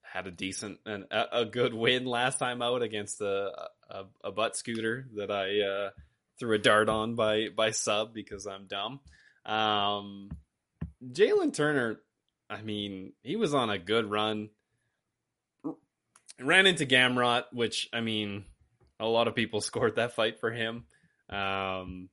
[0.00, 4.56] had a decent and a, good win last time out against a, a, a butt
[4.56, 5.90] scooter that I uh,
[6.38, 9.00] threw a dart on by by sub because I'm dumb.
[9.44, 10.30] Um,
[11.06, 12.00] Jalen Turner,
[12.48, 14.48] I mean, he was on a good run.
[16.40, 18.44] Ran into Gamrot, which I mean,
[19.00, 20.84] a lot of people scored that fight for him.
[21.28, 22.08] Um,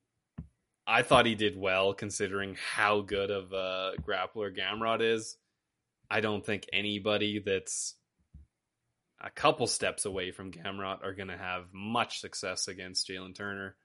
[0.85, 5.37] I thought he did well considering how good of a grappler Gamrot is.
[6.09, 7.95] I don't think anybody that's
[9.21, 13.75] a couple steps away from Gamrot are going to have much success against Jalen Turner.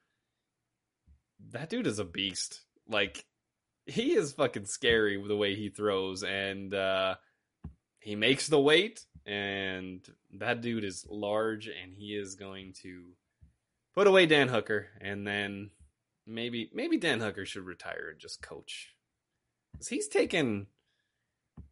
[1.53, 2.63] That dude is a beast.
[2.89, 3.25] Like,
[3.87, 7.15] he is fucking scary with the way he throws, and uh,
[8.01, 10.01] he makes the weight, and
[10.39, 13.13] that dude is large, and he is going to
[13.95, 15.71] put away Dan Hooker, and then
[16.27, 18.95] maybe maybe Dan Hooker should retire and just coach.
[19.77, 20.67] Cause he's taken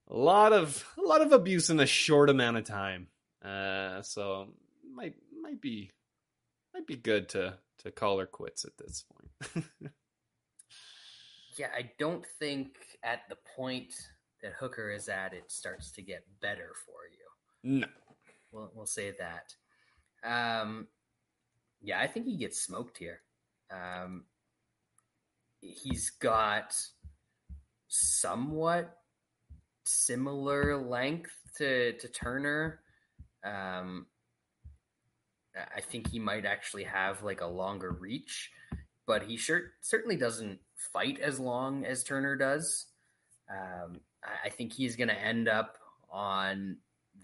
[0.08, 3.08] a lot of a lot of abuse in a short amount of time.
[3.42, 4.48] Uh, so
[4.94, 5.90] might might be
[6.74, 9.64] might be good to to call her quits at this point.
[11.58, 13.94] yeah, I don't think at the point
[14.42, 17.26] that Hooker is at, it starts to get better for you.
[17.68, 17.88] No,
[18.52, 19.56] we'll we'll say that.
[20.22, 20.86] Um,
[21.82, 23.22] yeah, I think he gets smoked here.
[23.72, 24.26] Um,
[25.60, 26.76] he's got
[27.88, 28.96] somewhat
[29.84, 32.82] similar length to to Turner.
[33.42, 34.06] Um,
[35.74, 38.52] I think he might actually have like a longer reach,
[39.08, 42.86] but he sure certainly doesn't fight as long as Turner does.
[43.50, 44.02] Um,
[44.44, 45.78] I think he's going to end up
[46.12, 46.76] on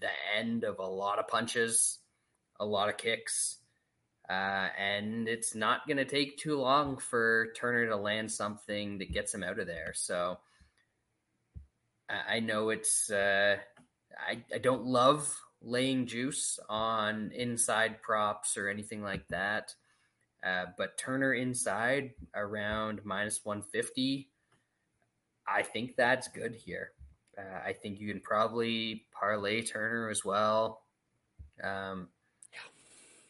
[0.03, 1.99] the end of a lot of punches,
[2.59, 3.57] a lot of kicks,
[4.29, 9.13] uh, and it's not going to take too long for Turner to land something that
[9.13, 9.93] gets him out of there.
[9.95, 10.39] So
[12.09, 13.57] I, I know it's uh,
[14.29, 19.73] I, I don't love laying juice on inside props or anything like that.
[20.45, 24.29] Uh, but Turner inside around minus 150,
[25.47, 26.91] I think that's good here.
[27.37, 30.81] Uh, I think you can probably parlay Turner as well.
[31.63, 32.09] Um,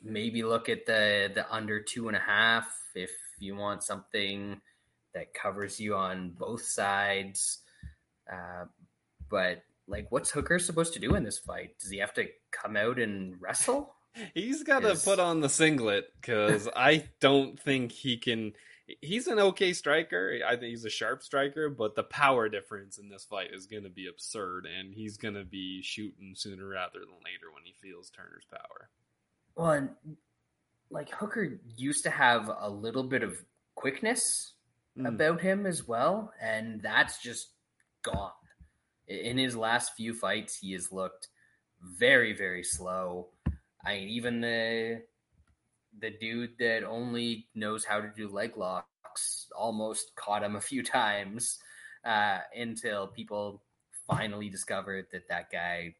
[0.01, 4.59] maybe look at the the under two and a half if you want something
[5.13, 7.59] that covers you on both sides.
[8.31, 8.65] Uh,
[9.29, 11.77] but like, what's Hooker supposed to do in this fight?
[11.79, 13.95] Does he have to come out and wrestle?
[14.33, 18.53] He's got to put on the singlet because I don't think he can.
[19.01, 20.39] He's an okay striker.
[20.45, 23.83] I think he's a sharp striker, but the power difference in this fight is going
[23.83, 27.73] to be absurd, and he's going to be shooting sooner rather than later when he
[27.81, 28.89] feels Turner's power.
[29.55, 29.89] Well, and
[30.89, 33.41] like Hooker used to have a little bit of
[33.75, 34.53] quickness
[34.97, 35.07] mm.
[35.07, 37.49] about him as well, and that's just
[38.03, 38.31] gone
[39.07, 41.27] in his last few fights, he has looked
[41.81, 43.27] very, very slow.
[43.85, 45.01] I mean, even the
[45.99, 50.83] the dude that only knows how to do leg locks almost caught him a few
[50.83, 51.59] times
[52.05, 53.61] uh, until people
[54.07, 55.93] finally discovered that that guy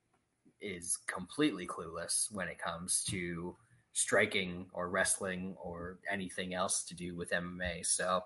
[0.62, 3.56] is completely clueless when it comes to
[3.94, 7.86] striking or wrestling or anything else to do with MMA.
[7.86, 8.24] So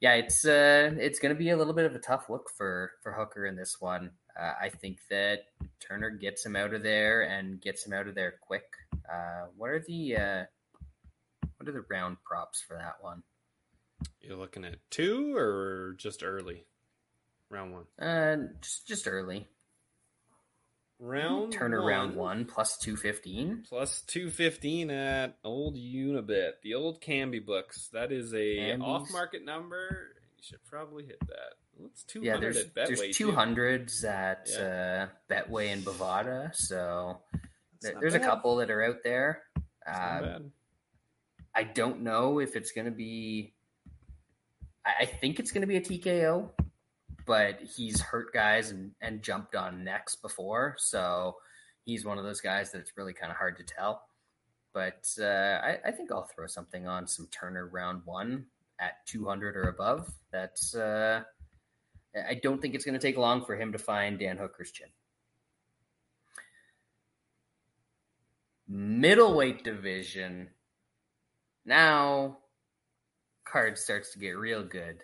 [0.00, 2.92] yeah, it's uh, it's going to be a little bit of a tough look for
[3.02, 4.10] for Hooker in this one.
[4.38, 5.44] Uh, I think that
[5.78, 8.64] Turner gets him out of there and gets him out of there quick.
[8.92, 10.44] Uh, what are the uh,
[11.62, 13.22] what are the round props for that one?
[14.20, 16.64] You're looking at two or just early,
[17.50, 17.84] round one.
[18.04, 19.46] Uh, just just early.
[20.98, 23.64] Round Turner one, round one plus two fifteen.
[23.68, 27.88] Plus two fifteen at old Unibet, the old Kambi books.
[27.92, 30.16] That is a off market number.
[30.36, 31.54] You should probably hit that.
[31.76, 32.96] What's two hundred yeah, there's, at Betway?
[32.96, 35.06] There's two hundreds at yeah.
[35.30, 36.54] uh, Betway and Bovada.
[36.56, 37.18] So
[37.80, 38.22] there's bad.
[38.22, 39.42] a couple that are out there.
[39.86, 40.38] Uh,
[41.54, 43.54] I don't know if it's going to be.
[44.84, 46.50] I, think it's going to be a TKO
[47.26, 50.76] but he's hurt guys and, and jumped on necks before.
[50.78, 51.36] So
[51.84, 54.02] he's one of those guys that it's really kind of hard to tell.
[54.72, 58.46] But uh, I, I, think I'll throw something on some Turner round one
[58.80, 60.10] at 200 or above.
[60.30, 61.22] That's uh,
[62.16, 64.88] I don't think it's going to take long for him to find Dan Hooker's chin.
[68.66, 70.48] Middleweight division.
[71.64, 72.38] Now,
[73.44, 75.02] card starts to get real good.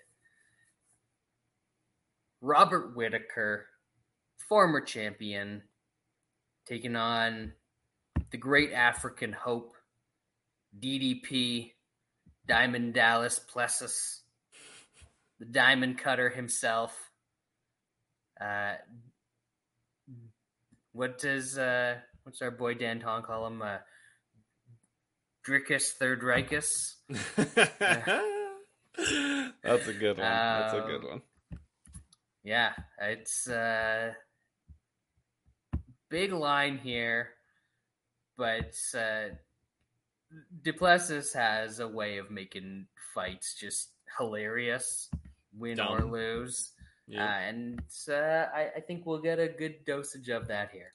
[2.41, 3.67] Robert Whitaker,
[4.49, 5.63] former champion,
[6.67, 7.53] taking on
[8.31, 9.75] the great African hope,
[10.81, 11.73] DDP,
[12.47, 14.23] Diamond Dallas Plessis,
[15.39, 17.11] the Diamond Cutter himself.
[18.41, 18.75] Uh,
[20.93, 23.63] what does uh, what's our boy Dan Tong call him?
[23.63, 23.79] Uh,
[25.49, 26.97] Dricus Third Reichus.
[29.63, 30.27] That's a good one.
[30.27, 31.23] That's a good um, one.
[32.45, 34.13] Yeah, it's uh
[36.11, 37.31] big line here,
[38.37, 39.35] but uh,
[40.63, 45.11] Duplessis has a way of making fights just hilarious,
[45.57, 45.95] win Dumb.
[45.95, 46.73] or lose.
[47.11, 47.81] Uh, and
[48.11, 50.93] uh, I, I think we'll get a good dosage of that here.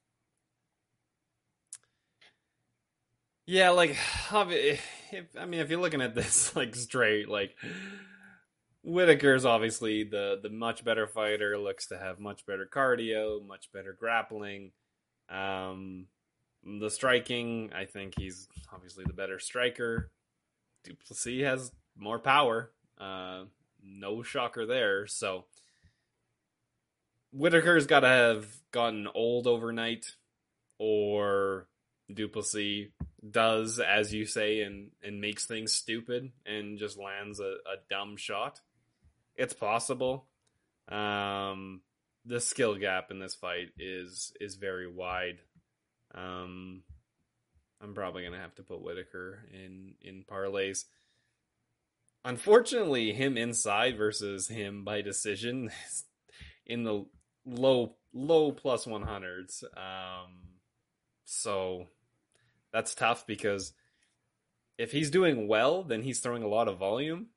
[3.45, 3.97] Yeah, like
[4.31, 7.55] if, I mean, if you're looking at this like straight, like
[8.83, 13.95] Whitaker's obviously the the much better fighter, looks to have much better cardio, much better
[13.97, 14.71] grappling.
[15.29, 16.07] Um,
[16.63, 20.11] the striking, I think he's obviously the better striker.
[20.83, 22.71] Duplessis has more power.
[22.99, 23.45] Uh,
[23.83, 25.07] no shocker there.
[25.07, 25.45] So
[27.33, 30.05] Whitaker's got to have gotten old overnight,
[30.77, 31.67] or
[32.15, 32.89] Duplessis
[33.29, 38.17] does, as you say, and and makes things stupid and just lands a, a dumb
[38.17, 38.59] shot.
[39.35, 40.27] It's possible.
[40.89, 41.81] Um,
[42.25, 45.39] the skill gap in this fight is is very wide.
[46.13, 46.83] Um,
[47.81, 50.85] I'm probably gonna have to put Whitaker in in parlays.
[52.25, 55.71] Unfortunately, him inside versus him by decision
[56.65, 57.05] in the
[57.45, 59.63] low low plus 100s.
[59.75, 60.59] Um,
[61.25, 61.87] so
[62.73, 63.73] that's tough because
[64.77, 67.27] if he's doing well, then he's throwing a lot of volume.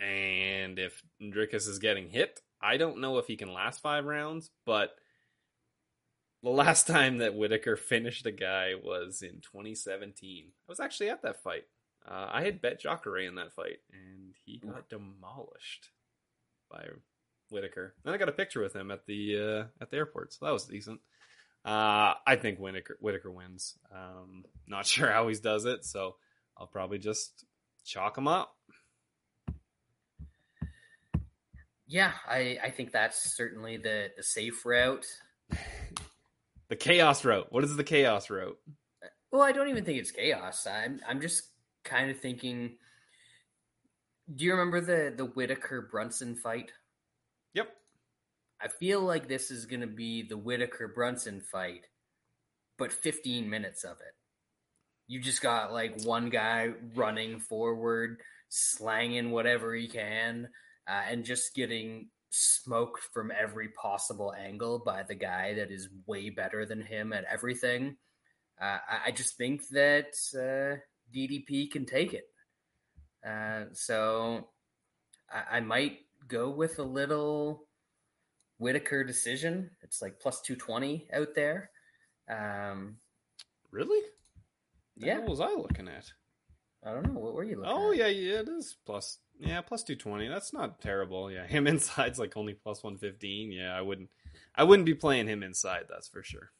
[0.00, 4.50] And if Dricus is getting hit, I don't know if he can last five rounds,
[4.64, 4.96] but
[6.42, 10.46] the last time that Whitaker finished a guy was in 2017.
[10.48, 11.64] I was actually at that fight.
[12.06, 15.88] Uh, I had bet Jacare in that fight, and he got demolished
[16.70, 16.84] by
[17.50, 17.94] Whitaker.
[18.04, 20.52] And I got a picture with him at the uh, at the airport, so that
[20.52, 21.00] was decent.
[21.64, 23.78] Uh, I think Whitaker, Whitaker wins.
[23.94, 26.16] Um, not sure how he does it, so
[26.56, 27.44] I'll probably just
[27.84, 28.54] chalk him up.
[31.86, 35.06] Yeah, I, I think that's certainly the, the safe route.
[36.68, 37.46] the chaos route.
[37.50, 38.58] What is the chaos route?
[39.30, 40.66] Well, I don't even think it's chaos.
[40.66, 41.48] I'm I'm just
[41.82, 42.76] kind of thinking.
[44.32, 46.70] Do you remember the the Whitaker Brunson fight?
[47.52, 47.68] Yep.
[48.64, 51.86] I feel like this is going to be the Whitaker Brunson fight,
[52.78, 54.14] but 15 minutes of it.
[55.06, 60.48] You just got like one guy running forward, slanging whatever he can,
[60.88, 66.30] uh, and just getting smoked from every possible angle by the guy that is way
[66.30, 67.96] better than him at everything.
[68.58, 70.80] Uh, I, I, just think that uh,
[71.14, 72.24] DDP can take it.
[73.28, 74.48] Uh, so
[75.30, 75.98] I, I might
[76.28, 77.66] go with a little
[78.64, 79.70] Whitaker decision.
[79.82, 81.68] It's like plus 220 out there.
[82.30, 82.96] Um,
[83.70, 84.02] really?
[84.96, 85.18] yeah.
[85.18, 86.10] What was I looking at?
[86.82, 87.20] I don't know.
[87.20, 87.76] What were you looking at?
[87.76, 87.98] oh, at?
[87.98, 89.18] yeah, yeah, it is plus.
[89.38, 90.28] Yeah, plus 220.
[90.28, 91.30] That's not terrible.
[91.30, 93.52] Yeah, him inside's like only plus 115.
[93.52, 94.08] Yeah, I wouldn't
[94.54, 96.50] I wouldn't be playing him inside, that's for sure.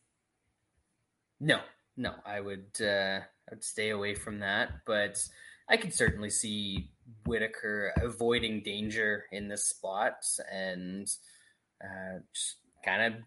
[1.40, 1.60] No.
[1.96, 5.26] No, I would uh I would stay away from that, but
[5.70, 6.90] I could certainly see
[7.24, 10.18] Whitaker avoiding danger in this spot
[10.52, 11.08] and
[11.82, 13.20] uh, just kind of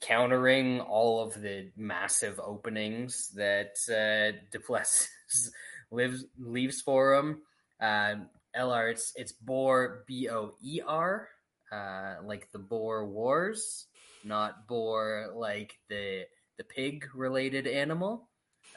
[0.00, 5.50] countering all of the massive openings that uh, Duplessis
[5.90, 7.42] lives leaves for him.
[7.80, 11.28] Um, LR, it's it's Boer B O E R,
[11.72, 13.86] uh, like the Boer Wars,
[14.24, 16.24] not boar like the
[16.56, 18.28] the pig related animal.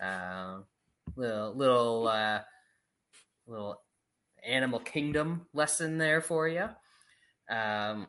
[0.01, 0.59] Uh,
[1.15, 2.39] little little uh,
[3.47, 3.81] little
[4.43, 6.69] animal kingdom lesson there for you.
[7.49, 8.07] Um,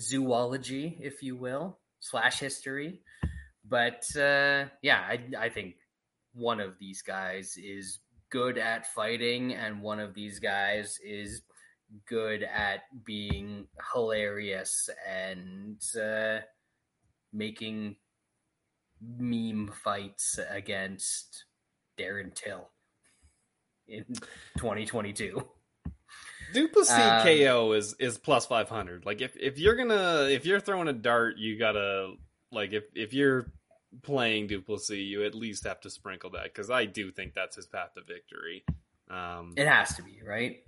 [0.00, 3.00] zoology, if you will, slash history.
[3.68, 5.76] But uh, yeah, I, I think
[6.32, 7.98] one of these guys is
[8.30, 11.42] good at fighting, and one of these guys is
[12.08, 16.38] good at being hilarious and uh,
[17.32, 17.96] making
[19.00, 21.44] meme fights against
[21.98, 22.70] Darren Till
[23.88, 24.04] in
[24.58, 25.46] 2022.
[26.52, 29.04] Du Plessis um, KO is is plus 500.
[29.04, 32.14] Like if if you're gonna if you're throwing a dart, you gotta
[32.52, 33.52] like if if you're
[34.02, 37.66] playing Duplessis, you at least have to sprinkle that because I do think that's his
[37.66, 38.64] path to victory.
[39.10, 40.62] Um, it has to be right.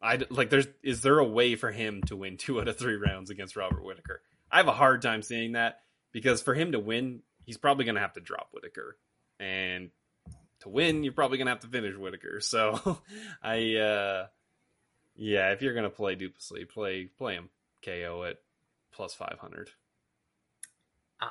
[0.00, 0.50] I like.
[0.50, 3.56] There's is there a way for him to win two out of three rounds against
[3.56, 4.22] Robert Whitaker?
[4.50, 5.80] I have a hard time seeing that
[6.12, 8.96] because for him to win, he's probably going to have to drop Whitaker,
[9.40, 9.90] and
[10.60, 12.40] to win, you're probably going to have to finish Whitaker.
[12.48, 12.98] So,
[13.42, 14.26] I, uh,
[15.18, 16.30] yeah, if you're going to play Du
[16.72, 17.50] play play him
[17.84, 18.36] KO at
[18.92, 19.70] plus five hundred.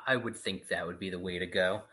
[0.05, 1.83] I would think that would be the way to go.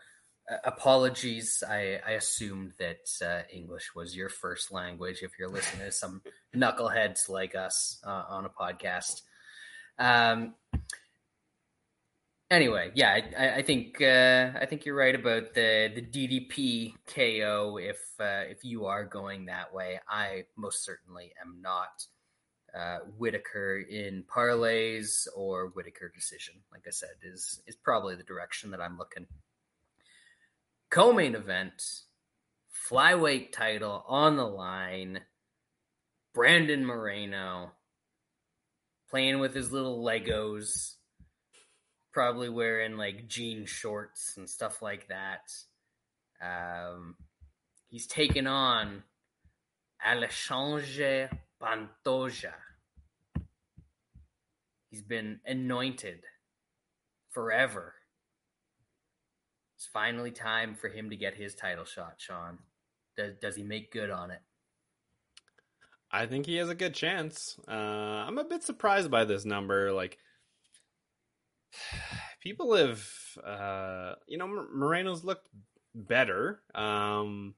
[0.51, 5.19] Uh, apologies, I, I assumed that uh, English was your first language.
[5.21, 6.21] If you're listening to some
[6.55, 9.21] knuckleheads like us uh, on a podcast,
[9.97, 10.55] um,
[12.49, 17.77] anyway, yeah, I, I think uh, I think you're right about the the DDP KO.
[17.81, 22.05] If uh, if you are going that way, I most certainly am not.
[22.77, 28.71] Uh, Whitaker in parlays or Whitaker decision, like I said, is is probably the direction
[28.71, 29.27] that I'm looking.
[30.89, 31.81] Co-main event,
[32.89, 35.21] flyweight title on the line.
[36.33, 37.71] Brandon Moreno
[39.09, 40.95] playing with his little Legos
[42.15, 45.51] probably wearing like jean shorts and stuff like that.
[46.41, 47.15] Um,
[47.89, 49.03] he's taken on
[50.03, 51.29] Alexandre
[51.61, 52.53] Pantoja.
[54.89, 56.21] He's been anointed
[57.31, 57.95] forever.
[59.75, 62.59] It's finally time for him to get his title shot, Sean.
[63.17, 64.39] Does, does he make good on it?
[66.09, 67.57] I think he has a good chance.
[67.67, 69.91] Uh, I'm a bit surprised by this number.
[69.91, 70.17] Like,
[72.41, 73.03] people have,
[73.43, 75.47] uh, you know, Moreno's looked
[75.93, 76.61] better.
[76.73, 77.55] Um,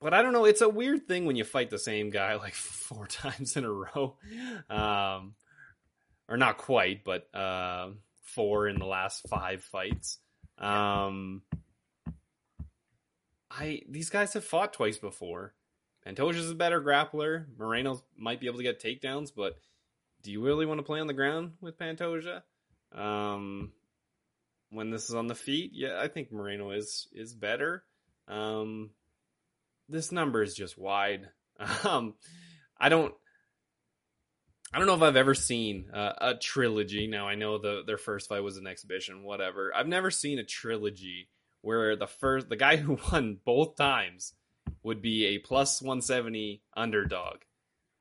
[0.00, 0.44] but I don't know.
[0.44, 3.72] It's a weird thing when you fight the same guy like four times in a
[3.72, 4.16] row.
[4.68, 5.34] Um,
[6.28, 7.90] or not quite, but uh,
[8.22, 10.18] four in the last five fights.
[10.58, 11.42] Um,
[13.50, 15.54] I these guys have fought twice before.
[16.06, 17.46] Pantoja's a better grappler.
[17.58, 19.58] Moreno might be able to get takedowns, but
[20.22, 22.42] do you really want to play on the ground with Pantoja?
[22.96, 23.72] Um,
[24.70, 27.84] when this is on the feet, yeah, I think Moreno is is better.
[28.28, 28.90] Um,
[29.88, 31.28] this number is just wide.
[31.84, 32.14] Um,
[32.78, 33.14] I don't.
[34.72, 37.06] I don't know if I've ever seen a trilogy.
[37.06, 39.72] Now I know the their first fight was an exhibition, whatever.
[39.74, 41.28] I've never seen a trilogy
[41.62, 44.34] where the first the guy who won both times
[44.82, 47.38] would be a plus 170 underdog,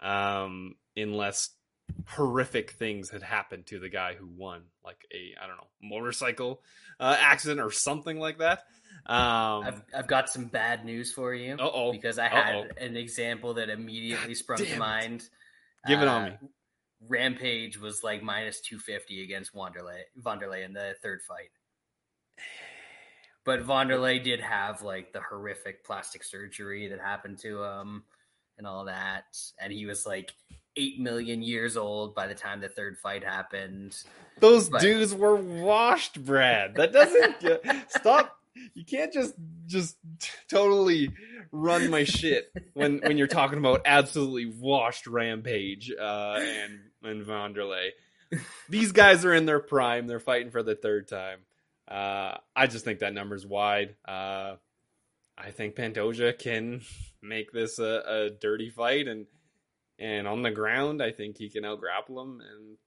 [0.01, 1.54] um, unless
[2.07, 6.61] horrific things had happened to the guy who won, like a I don't know motorcycle
[6.99, 8.65] uh, accident or something like that.
[9.05, 11.57] Um, I've I've got some bad news for you.
[11.59, 12.83] oh because I had Uh-oh.
[12.83, 15.23] an example that immediately God sprung to mind.
[15.87, 16.37] Give it on uh, me.
[17.07, 21.49] Rampage was like minus two fifty against Wanderlei Wanderlei in the third fight.
[23.43, 28.03] But Wanderlei did have like the horrific plastic surgery that happened to him
[28.57, 29.25] and all that.
[29.59, 30.33] And he was like
[30.77, 34.01] eight million years old by the time the third fight happened.
[34.39, 34.81] Those but...
[34.81, 36.75] dudes were washed, Brad.
[36.75, 37.91] That doesn't get...
[37.91, 38.39] stop.
[38.73, 39.33] You can't just
[39.65, 39.97] just
[40.49, 41.11] totally
[41.51, 47.89] run my shit when when you're talking about absolutely washed Rampage uh, and and Wanderlei.
[48.69, 50.07] These guys are in their prime.
[50.07, 51.39] They're fighting for the third time.
[51.87, 53.95] Uh, I just think that number's wide.
[54.07, 54.55] Uh,
[55.37, 56.81] I think Pantoja can
[57.21, 59.27] make this a, a dirty fight and
[59.99, 62.41] and on the ground, I think he can out grapple him.
[62.41, 62.77] And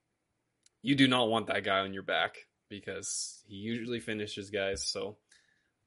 [0.83, 2.37] you do not want that guy on your back
[2.69, 4.87] because he usually finishes guys.
[4.87, 5.17] So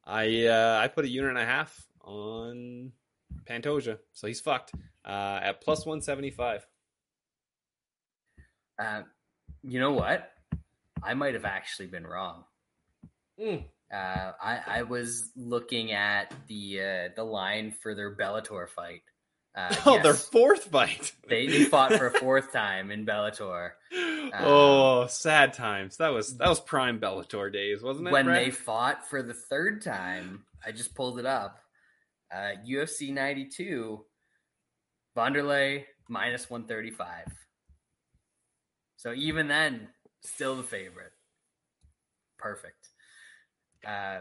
[0.04, 2.92] I uh, I put a unit and a half on
[3.44, 4.72] Pantoja, so he's fucked
[5.04, 6.66] uh, at plus one seventy five.
[8.78, 9.02] Uh,
[9.62, 10.30] you know what?
[11.02, 12.44] I might have actually been wrong.
[13.40, 13.64] Mm.
[13.92, 19.02] Uh, I, I was looking at the uh, the line for their Bellator fight,
[19.54, 21.12] uh, oh, yes, their fourth fight.
[21.28, 23.72] they, they fought for a fourth time in Bellator.
[23.92, 25.98] Um, oh, sad times.
[25.98, 28.12] That was that was prime Bellator days, wasn't it?
[28.12, 31.58] When they fought for the third time, I just pulled it up.
[32.34, 34.02] Uh, UFC 92,
[35.16, 37.26] Wanderlei minus 135.
[38.96, 39.88] So even then,
[40.22, 41.12] still the favorite.
[42.38, 42.88] Perfect.
[43.86, 44.20] Uh,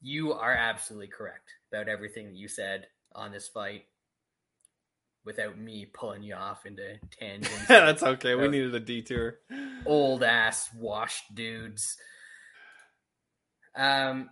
[0.00, 3.84] you are absolutely correct about everything that you said on this fight
[5.24, 7.50] without me pulling you off into tangents.
[7.68, 8.34] That's okay.
[8.34, 9.38] We needed a detour.
[9.86, 11.96] Old ass washed dudes.
[13.76, 14.30] Um,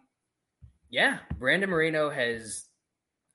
[0.91, 2.67] yeah, Brandon Moreno has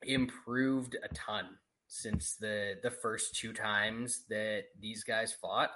[0.02, 1.46] improved a ton
[1.88, 5.70] since the the first two times that these guys fought.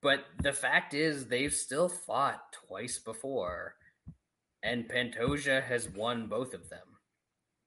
[0.00, 3.74] But the fact is, they've still fought twice before,
[4.62, 6.87] and Pantoja has won both of them.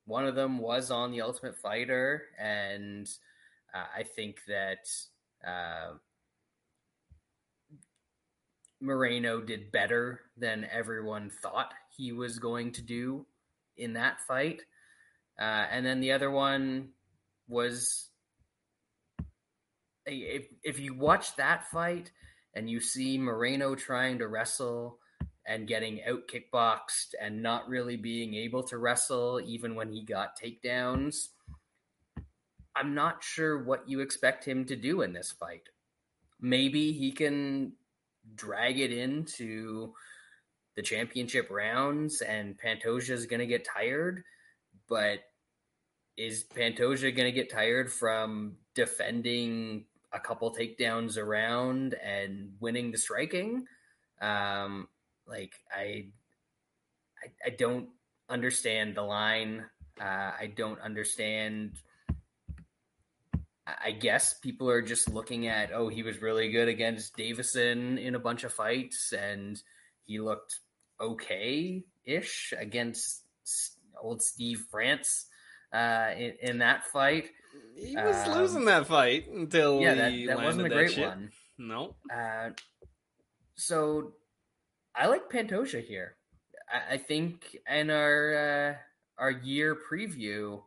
[0.06, 3.08] One of them was on the Ultimate Fighter, and
[3.74, 4.88] uh, I think that
[5.48, 5.94] uh,
[8.82, 13.26] Moreno did better than everyone thought he was going to do
[13.78, 14.62] in that fight.
[15.40, 16.90] Uh, and then the other one
[17.48, 18.10] was
[20.06, 22.12] if if you watch that fight
[22.56, 24.98] and you see Moreno trying to wrestle
[25.46, 30.40] and getting out kickboxed and not really being able to wrestle even when he got
[30.40, 31.30] takedowns,
[32.76, 35.70] I'm not sure what you expect him to do in this fight.
[36.40, 37.74] Maybe he can
[38.36, 39.94] drag it into
[40.76, 44.24] the championship rounds and Pantoja is going to get tired,
[44.88, 45.20] but
[46.18, 52.98] is Pantoja going to get tired from defending a couple takedowns around and winning the
[52.98, 53.66] striking?
[54.22, 54.88] Um,
[55.32, 56.10] like I,
[57.24, 57.90] I, I don't
[58.30, 59.66] understand the line.
[60.00, 61.78] Uh, I don't understand.
[63.66, 68.16] I guess people are just looking at, oh, he was really good against Deiveson in
[68.16, 69.62] a bunch of fights, and
[70.06, 70.60] he looked
[71.00, 73.24] okay ish against
[74.02, 75.28] old Steve France
[75.74, 77.30] uh, in, in, that fight.
[77.76, 81.32] He was um, losing that fight until yeah, that, that wasn't a great one.
[81.58, 81.96] No.
[82.14, 82.50] Uh,
[83.56, 84.14] so
[84.96, 86.16] I like Pantoja here.
[86.72, 90.62] I, I think in our uh, our year preview,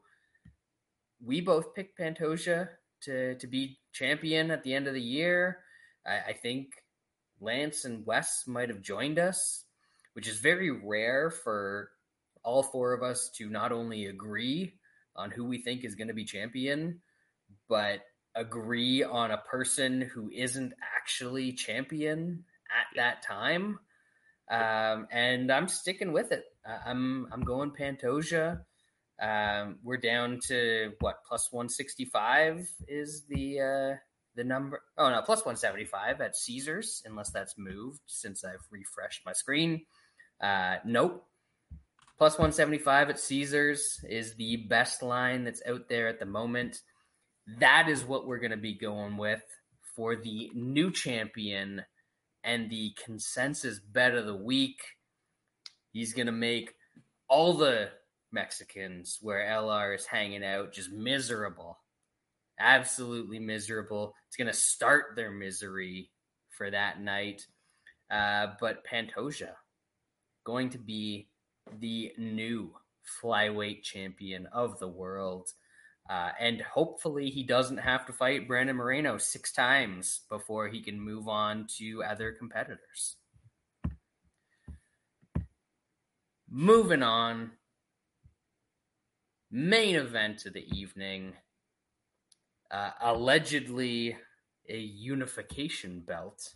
[1.24, 2.68] we both picked Pantoja
[3.02, 5.58] to to be champion at the end of the year.
[6.06, 6.68] I, I think
[7.40, 9.64] Lance and Wes might have joined us,
[10.14, 11.90] which is very rare for
[12.42, 14.74] all four of us to not only agree
[15.16, 17.00] on who we think is going to be champion,
[17.68, 18.00] but
[18.34, 23.78] agree on a person who isn't actually champion at that time.
[24.50, 26.44] Um, and I'm sticking with it.
[26.86, 28.60] I'm I'm going Pantoja.
[29.20, 33.96] Um, we're down to what plus 165 is the uh,
[34.34, 34.82] the number.
[34.98, 39.86] Oh no, plus 175 at Caesars, unless that's moved since I've refreshed my screen.
[40.40, 41.26] Uh, nope.
[42.16, 46.80] Plus 175 at Caesars is the best line that's out there at the moment.
[47.58, 49.42] That is what we're going to be going with
[49.96, 51.84] for the new champion
[52.44, 54.80] and the consensus bet of the week.
[55.92, 56.74] He's going to make
[57.28, 57.88] all the
[58.30, 61.78] Mexicans where LR is hanging out just miserable.
[62.60, 64.14] Absolutely miserable.
[64.28, 66.10] It's going to start their misery
[66.50, 67.46] for that night.
[68.10, 69.52] Uh, but Pantoja
[70.44, 71.28] going to be
[71.80, 72.70] the new
[73.22, 75.48] flyweight champion of the world.
[76.08, 81.00] Uh, and hopefully he doesn't have to fight Brandon Moreno six times before he can
[81.00, 83.16] move on to other competitors.
[86.50, 87.52] Moving on,
[89.50, 91.32] main event of the evening,
[92.70, 94.16] uh, allegedly
[94.68, 96.54] a unification belt.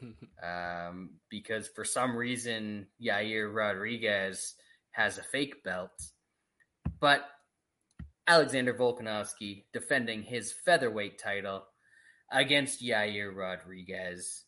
[0.42, 4.54] um, because for some reason Yair Rodriguez
[4.92, 5.90] has a fake belt,
[7.00, 7.28] but
[8.28, 11.64] Alexander Volkanovski defending his featherweight title
[12.30, 14.44] against Yair Rodriguez.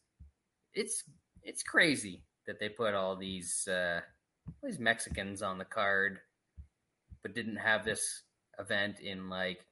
[0.75, 1.03] It's
[1.43, 4.01] it's crazy that they put all these uh,
[4.47, 6.19] all these Mexicans on the card,
[7.23, 8.23] but didn't have this
[8.59, 9.65] event in like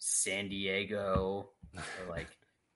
[0.00, 2.28] San Diego or like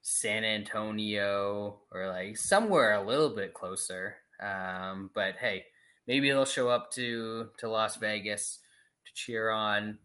[0.02, 4.16] San Antonio or like somewhere a little bit closer.
[4.40, 5.64] Um, but hey,
[6.06, 8.60] maybe they'll show up to to Las Vegas
[9.06, 9.98] to cheer on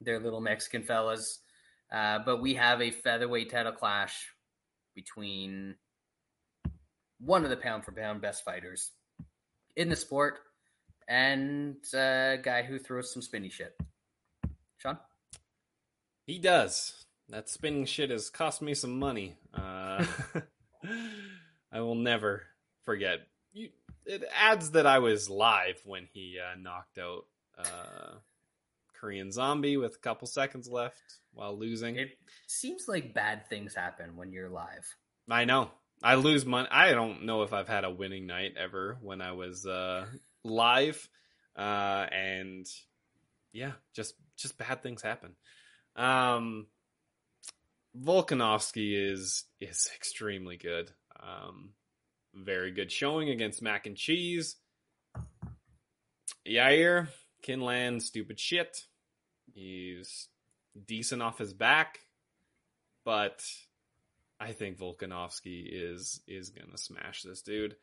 [0.00, 1.40] their little Mexican fellas.
[1.92, 4.32] Uh, but we have a featherweight title clash
[4.94, 5.76] between
[7.20, 8.90] one of the pound for pound best fighters
[9.76, 10.40] in the sport
[11.08, 13.76] and a guy who throws some spinny shit.
[14.78, 14.98] Sean?
[16.26, 17.04] He does.
[17.28, 19.36] That spinning shit has cost me some money.
[19.54, 20.04] Uh,
[21.72, 22.42] I will never
[22.84, 23.20] forget.
[23.52, 23.70] You,
[24.04, 27.26] it adds that I was live when he uh, knocked out
[27.58, 28.18] uh,
[29.00, 31.02] Korean Zombie with a couple seconds left
[31.32, 31.96] while losing.
[31.96, 34.94] It seems like bad things happen when you're live.
[35.28, 35.70] I know.
[36.02, 36.68] I lose money.
[36.70, 40.06] I don't know if I've had a winning night ever when I was uh,
[40.44, 41.08] live,
[41.56, 42.66] uh, and
[43.52, 45.34] yeah, just just bad things happen.
[45.96, 46.66] Um,
[47.98, 50.90] Volkanovski is is extremely good.
[51.18, 51.70] Um,
[52.34, 54.56] very good showing against Mac and Cheese.
[56.46, 57.08] Yair
[57.42, 58.84] can land stupid shit.
[59.52, 60.28] He's
[60.86, 62.00] decent off his back,
[63.04, 63.42] but
[64.38, 67.76] I think Volkanovski is is gonna smash this dude.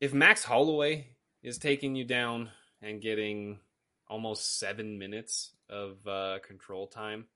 [0.00, 1.08] If Max Holloway
[1.42, 2.50] is taking you down
[2.82, 3.58] and getting
[4.08, 7.26] almost seven minutes of uh, control time,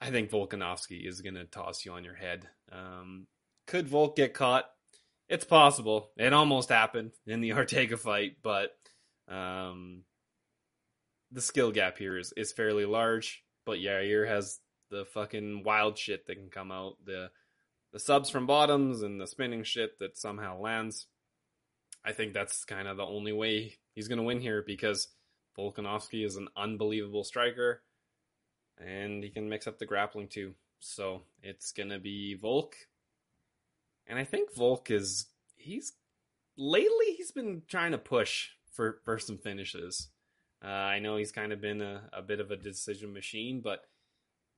[0.00, 2.48] I think Volkanovski is gonna toss you on your head.
[2.70, 3.26] Um,
[3.66, 4.68] could Volk get caught?
[5.28, 6.10] It's possible.
[6.16, 8.72] It almost happened in the Ortega fight, but
[9.32, 10.02] um,
[11.30, 13.42] the skill gap here is, is fairly large.
[13.64, 14.58] But Yair has
[14.90, 16.96] the fucking wild shit that can come out.
[17.04, 17.30] The
[17.92, 21.06] the subs from bottoms and the spinning shit that somehow lands.
[22.04, 25.08] I think that's kind of the only way he's going to win here because
[25.56, 27.82] Volkanovski is an unbelievable striker
[28.78, 30.54] and he can mix up the grappling too.
[30.80, 32.74] So it's going to be Volk.
[34.06, 35.26] And I think Volk is
[35.56, 35.92] he's
[36.56, 40.08] lately he's been trying to push for for some finishes.
[40.64, 43.84] Uh, I know he's kind of been a, a bit of a decision machine, but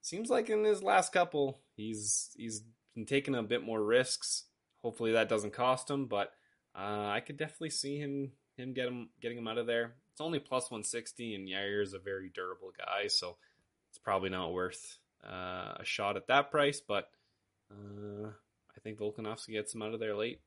[0.03, 2.63] seems like in his last couple, he's he's
[2.95, 4.45] been taking a bit more risks.
[4.83, 6.33] Hopefully that doesn't cost him, but
[6.75, 9.95] uh, I could definitely see him him get him getting him out of there.
[10.13, 13.37] It's only plus one sixty, and Yair is a very durable guy, so
[13.91, 16.81] it's probably not worth uh, a shot at that price.
[16.87, 17.09] But
[17.71, 20.41] uh, I think Volkanovski gets him out of there late.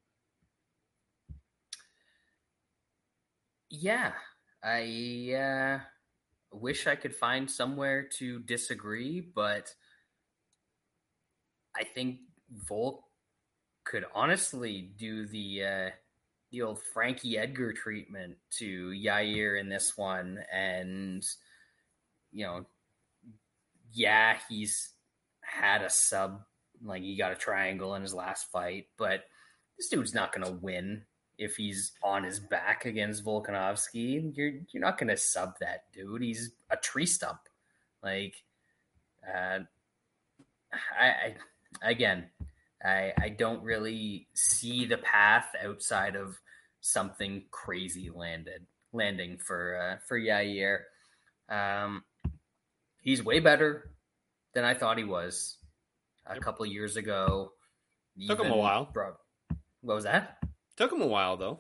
[3.70, 4.14] Yeah,
[4.64, 5.80] I uh,
[6.52, 9.74] wish I could find somewhere to disagree, but
[11.76, 12.20] I think
[12.68, 13.04] Volk
[13.84, 15.90] could honestly do the uh,
[16.52, 21.26] the old Frankie Edgar treatment to Yair in this one, and
[22.32, 22.66] you know,
[23.92, 24.94] yeah, he's
[25.42, 26.42] had a sub
[26.84, 29.26] like he got a triangle in his last fight, but
[29.78, 31.04] this dude's not going to win
[31.38, 36.22] if he's on his back against Volkanovski, you're you're not going to sub that dude.
[36.22, 37.40] He's a tree stump.
[38.04, 38.36] Like,
[39.28, 39.60] uh,
[41.00, 41.36] I, I
[41.84, 42.26] again,
[42.84, 46.40] I I don't really see the path outside of
[46.82, 50.80] something crazy landed landing for uh, for Yair.
[51.50, 52.04] Um,
[53.02, 53.92] he's way better
[54.54, 55.58] than I thought he was
[56.26, 56.42] a yep.
[56.44, 57.52] couple years ago.
[58.28, 58.90] Took him a while.
[58.92, 59.14] Bro,
[59.82, 60.37] what was that?
[60.78, 61.60] Took him a while though.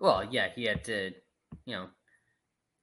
[0.00, 1.12] Well, yeah, he had to,
[1.66, 1.86] you know,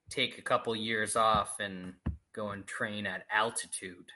[0.09, 1.93] take a couple years off and
[2.33, 4.11] go and train at altitude.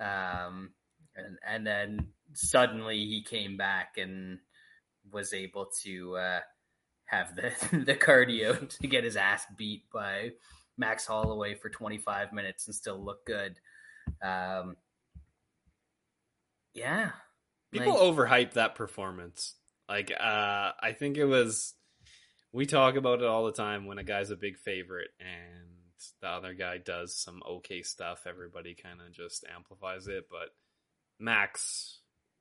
[0.00, 0.70] Um,
[1.16, 4.38] and, and then suddenly he came back and
[5.12, 6.40] was able to uh,
[7.06, 7.52] have the
[7.84, 10.30] the cardio to get his ass beat by
[10.76, 13.58] Max Holloway for 25 minutes and still look good.
[14.22, 14.76] Um,
[16.74, 17.10] yeah,
[17.72, 19.54] people like, overhype that performance.
[19.88, 21.74] Like, uh, I think it was.
[22.52, 25.74] We talk about it all the time when a guy's a big favorite and
[26.20, 28.26] the other guy does some okay stuff.
[28.26, 30.28] Everybody kind of just amplifies it.
[30.30, 30.50] But
[31.18, 32.00] Max,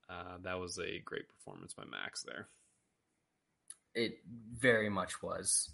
[0.09, 2.47] uh, that was a great performance by Max there.
[3.95, 4.19] It
[4.51, 5.71] very much was.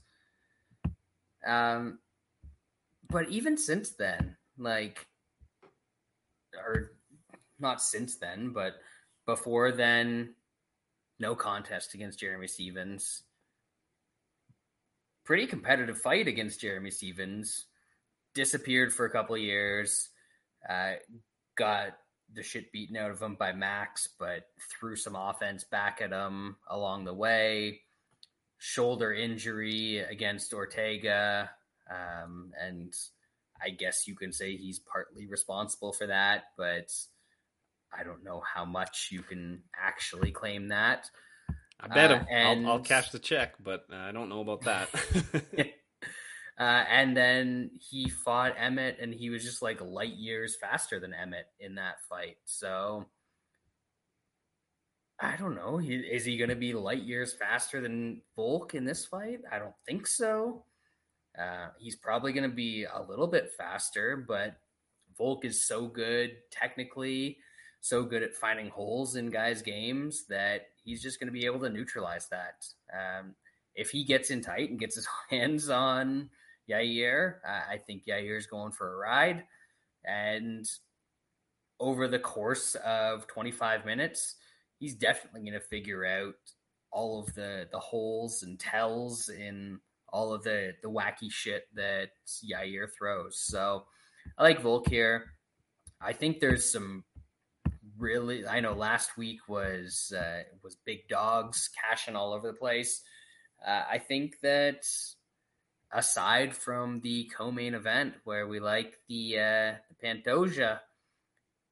[1.46, 2.00] Um,
[3.10, 5.08] but even since then, like,
[6.54, 6.92] or
[7.60, 8.74] not since then, but
[9.26, 10.36] before then,
[11.20, 13.24] no contest against Jeremy Stephens.
[15.26, 17.66] Pretty competitive fight against Jeremy Stephens.
[18.34, 20.10] Disappeared for a couple years.
[20.68, 20.94] Uh,
[21.56, 21.98] got
[22.34, 26.58] the shit beaten out of him by Max, but threw some offense back at him
[26.68, 27.82] along the way.
[28.58, 31.50] Shoulder injury against Ortega.
[31.90, 32.94] Um, and
[33.62, 36.92] I guess you can say he's partly responsible for that, but
[37.98, 41.10] I don't know how much you can actually claim that.
[41.80, 42.22] I bet him.
[42.22, 42.68] Uh, and...
[42.68, 44.90] I'll, I'll, cash the check, but uh, I don't know about that.
[46.60, 51.14] uh, and then he fought Emmett, and he was just like light years faster than
[51.14, 52.38] Emmett in that fight.
[52.46, 53.06] So
[55.20, 55.78] I don't know.
[55.78, 59.42] He, is he going to be light years faster than Volk in this fight?
[59.52, 60.64] I don't think so.
[61.38, 64.58] Uh, he's probably going to be a little bit faster, but
[65.18, 67.38] Volk is so good technically
[67.82, 71.60] so good at finding holes in guys' games that he's just going to be able
[71.60, 72.66] to neutralize that.
[72.94, 73.36] Um,
[73.76, 76.30] if he gets in tight and gets his hands on
[76.70, 79.44] Yair, I think Yair's going for a ride.
[80.06, 80.66] And
[81.80, 84.36] over the course of 25 minutes,
[84.80, 86.36] he's definitely going to figure out
[86.92, 89.80] all of the the holes and tells in
[90.12, 92.10] all of the the wacky shit that
[92.44, 93.38] Yair throws.
[93.40, 93.86] So
[94.38, 95.26] I like Volk here.
[96.02, 97.04] I think there's some
[98.00, 103.02] really, I know last week was uh, was big dogs cashing all over the place.
[103.66, 104.86] Uh, I think that
[105.92, 110.80] aside from the co-main event where we like the uh, the Pantoja,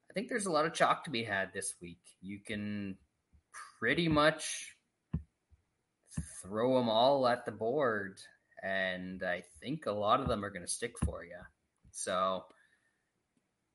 [0.10, 2.02] I think there's a lot of chalk to be had this week.
[2.22, 2.98] You can
[3.80, 4.76] pretty much
[6.42, 8.20] throw them all at the board,
[8.64, 11.40] and I think a lot of them are going to stick for you.
[11.92, 12.46] So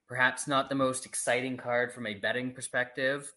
[0.07, 3.33] perhaps not the most exciting card from a betting perspective,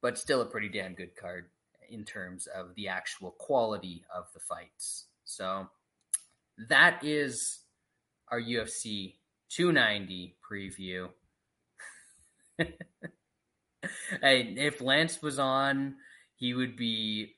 [0.00, 1.46] but still a pretty damn good card
[1.90, 5.06] in terms of the actual quality of the fights.
[5.24, 5.68] So
[6.68, 7.60] that is
[8.28, 9.14] our UFC
[9.50, 11.08] 290 preview.
[12.58, 15.96] hey, if Lance was on,
[16.36, 17.34] he would be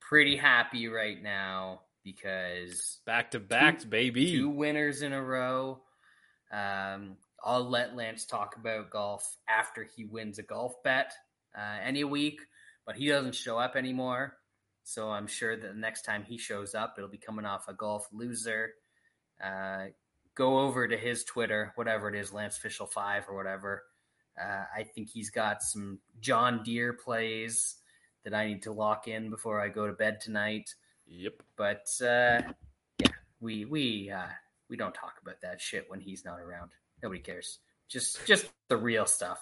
[0.00, 5.80] pretty happy right now because back to back, baby, two winners in a row.
[6.50, 11.12] Um, I'll let Lance talk about golf after he wins a golf bet
[11.56, 12.40] uh, any week,
[12.84, 14.36] but he doesn't show up anymore.
[14.82, 17.74] So I'm sure that the next time he shows up, it'll be coming off a
[17.74, 18.72] golf loser.
[19.42, 19.86] Uh,
[20.34, 23.84] go over to his Twitter, whatever it is, Lance Official Five or whatever.
[24.40, 27.76] Uh, I think he's got some John Deere plays
[28.24, 30.74] that I need to lock in before I go to bed tonight.
[31.06, 31.42] Yep.
[31.56, 32.42] But uh,
[32.98, 33.10] yeah,
[33.40, 34.28] we we uh,
[34.68, 36.70] we don't talk about that shit when he's not around.
[37.02, 37.58] Nobody cares.
[37.88, 39.40] Just just the real stuff,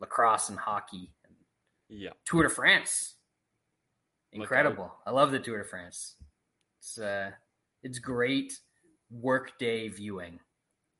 [0.00, 1.12] lacrosse and hockey.
[1.26, 1.34] And
[1.88, 2.10] yeah.
[2.24, 3.14] Tour de France.
[4.32, 4.92] Incredible.
[5.06, 6.16] I love the Tour de France.
[6.80, 7.30] It's uh,
[7.82, 8.58] it's great
[9.10, 10.40] workday viewing.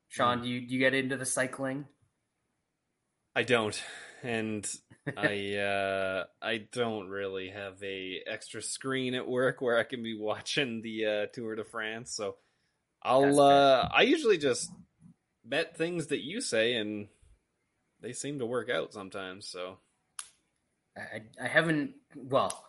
[0.09, 0.43] Sean, mm.
[0.43, 1.87] do you do you get into the cycling?
[3.37, 3.83] I don't,
[4.23, 4.65] and
[5.17, 10.17] I uh, I don't really have a extra screen at work where I can be
[10.17, 12.15] watching the uh, Tour de France.
[12.15, 12.37] So
[13.03, 14.71] I'll uh, I usually just
[15.45, 17.09] bet things that you say, and
[18.01, 19.47] they seem to work out sometimes.
[19.47, 19.79] So
[20.97, 22.65] I I haven't well.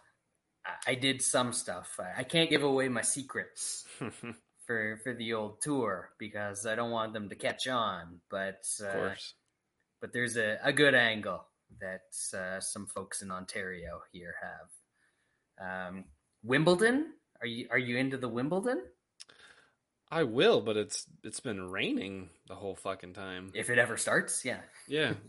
[0.88, 2.00] I did some stuff.
[2.18, 3.86] I can't give away my secrets
[4.66, 8.22] for for the old tour because I don't want them to catch on.
[8.32, 9.34] But uh, of course
[10.06, 11.44] but there's a, a good angle
[11.82, 15.90] that uh, some folks in Ontario here have.
[15.90, 16.06] Um,
[16.44, 17.14] Wimbledon?
[17.42, 18.84] Are you are you into the Wimbledon?
[20.12, 23.52] I will, but it's it's been raining the whole fucking time.
[23.54, 24.60] If it ever starts, yeah.
[24.88, 25.14] Yeah.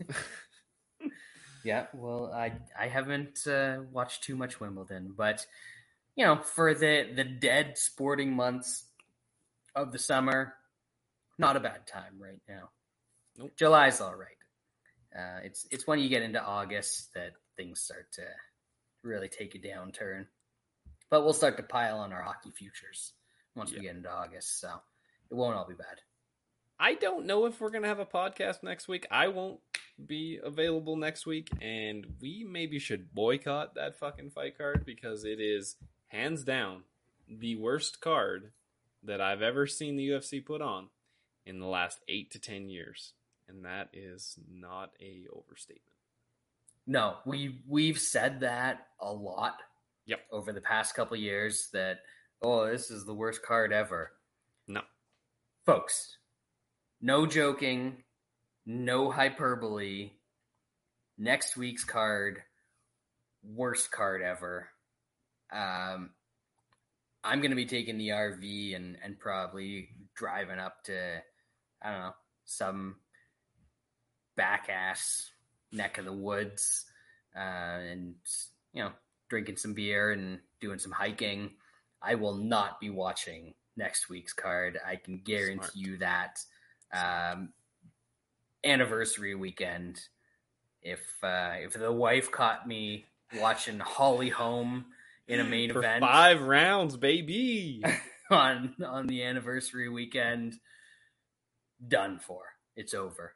[1.63, 5.45] yeah, well, I I haven't uh, watched too much Wimbledon, but
[6.15, 8.85] you know, for the the dead sporting months
[9.75, 10.53] of the summer,
[11.37, 12.69] not a bad time right now.
[13.37, 13.51] Nope.
[13.55, 14.29] July's all right.
[15.17, 18.23] Uh, it's it's when you get into August that things start to
[19.03, 20.27] really take a downturn.
[21.09, 23.13] But we'll start to pile on our hockey futures
[23.57, 23.79] once yeah.
[23.79, 24.69] we get into August, so
[25.29, 26.01] it won't all be bad.
[26.79, 29.07] I don't know if we're gonna have a podcast next week.
[29.09, 29.59] I won't
[30.05, 35.39] be available next week, and we maybe should boycott that fucking fight card because it
[35.39, 35.75] is
[36.07, 36.83] hands down
[37.27, 38.51] the worst card
[39.03, 40.87] that I've ever seen the UFC put on
[41.45, 43.13] in the last eight to ten years
[43.47, 45.83] and that is not a overstatement.
[46.85, 49.61] No, we we've said that a lot.
[50.05, 50.19] Yep.
[50.31, 51.99] Over the past couple years, that
[52.41, 54.11] oh, this is the worst card ever.
[54.67, 54.81] No,
[55.65, 56.17] folks,
[57.01, 58.03] no joking,
[58.65, 60.11] no hyperbole.
[61.17, 62.43] Next week's card,
[63.43, 64.69] worst card ever.
[65.51, 66.11] Um,
[67.23, 71.21] I'm going to be taking the RV and and probably driving up to
[71.81, 72.15] I don't know
[72.45, 72.95] some
[74.35, 75.29] back ass
[75.71, 76.85] neck of the woods
[77.35, 78.15] uh, and
[78.73, 78.91] you know
[79.29, 81.51] drinking some beer and doing some hiking.
[82.01, 84.79] I will not be watching next week's card.
[84.85, 85.75] I can guarantee Smart.
[85.75, 86.39] you that.
[86.93, 87.49] Um,
[88.63, 89.99] anniversary weekend.
[90.81, 93.05] If uh, if the wife caught me
[93.39, 94.85] watching Holly Holm
[95.27, 97.83] in a main For event, five rounds, baby,
[98.29, 100.55] on on the anniversary weekend,
[101.85, 102.43] done for.
[102.75, 103.33] It's over.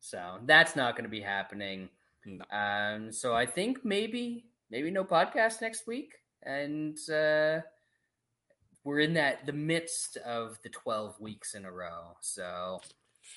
[0.00, 1.88] So that's not going to be happening.
[2.24, 2.44] No.
[2.56, 7.60] Um, so I think maybe maybe no podcast next week, and uh,
[8.84, 12.16] we're in that the midst of the twelve weeks in a row.
[12.20, 12.80] So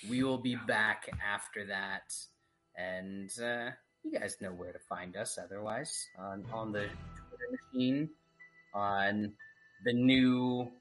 [0.10, 2.14] we will be back after that,
[2.78, 3.72] and uh,
[4.04, 5.38] you guys know where to find us.
[5.42, 6.88] Otherwise, on on the
[7.28, 8.10] Twitter machine,
[8.74, 9.34] on
[9.86, 10.72] the new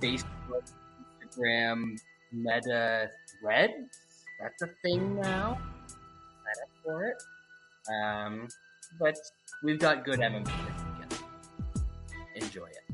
[0.00, 0.72] Facebook,
[1.22, 1.98] Instagram,
[2.32, 3.10] Meta
[3.40, 3.88] thread
[4.40, 5.58] that's a thing now.
[5.86, 7.22] Sign up for it.
[7.92, 8.48] Um,
[8.98, 9.16] but
[9.62, 10.50] we've got good weekend.
[12.36, 12.89] Enjoy it.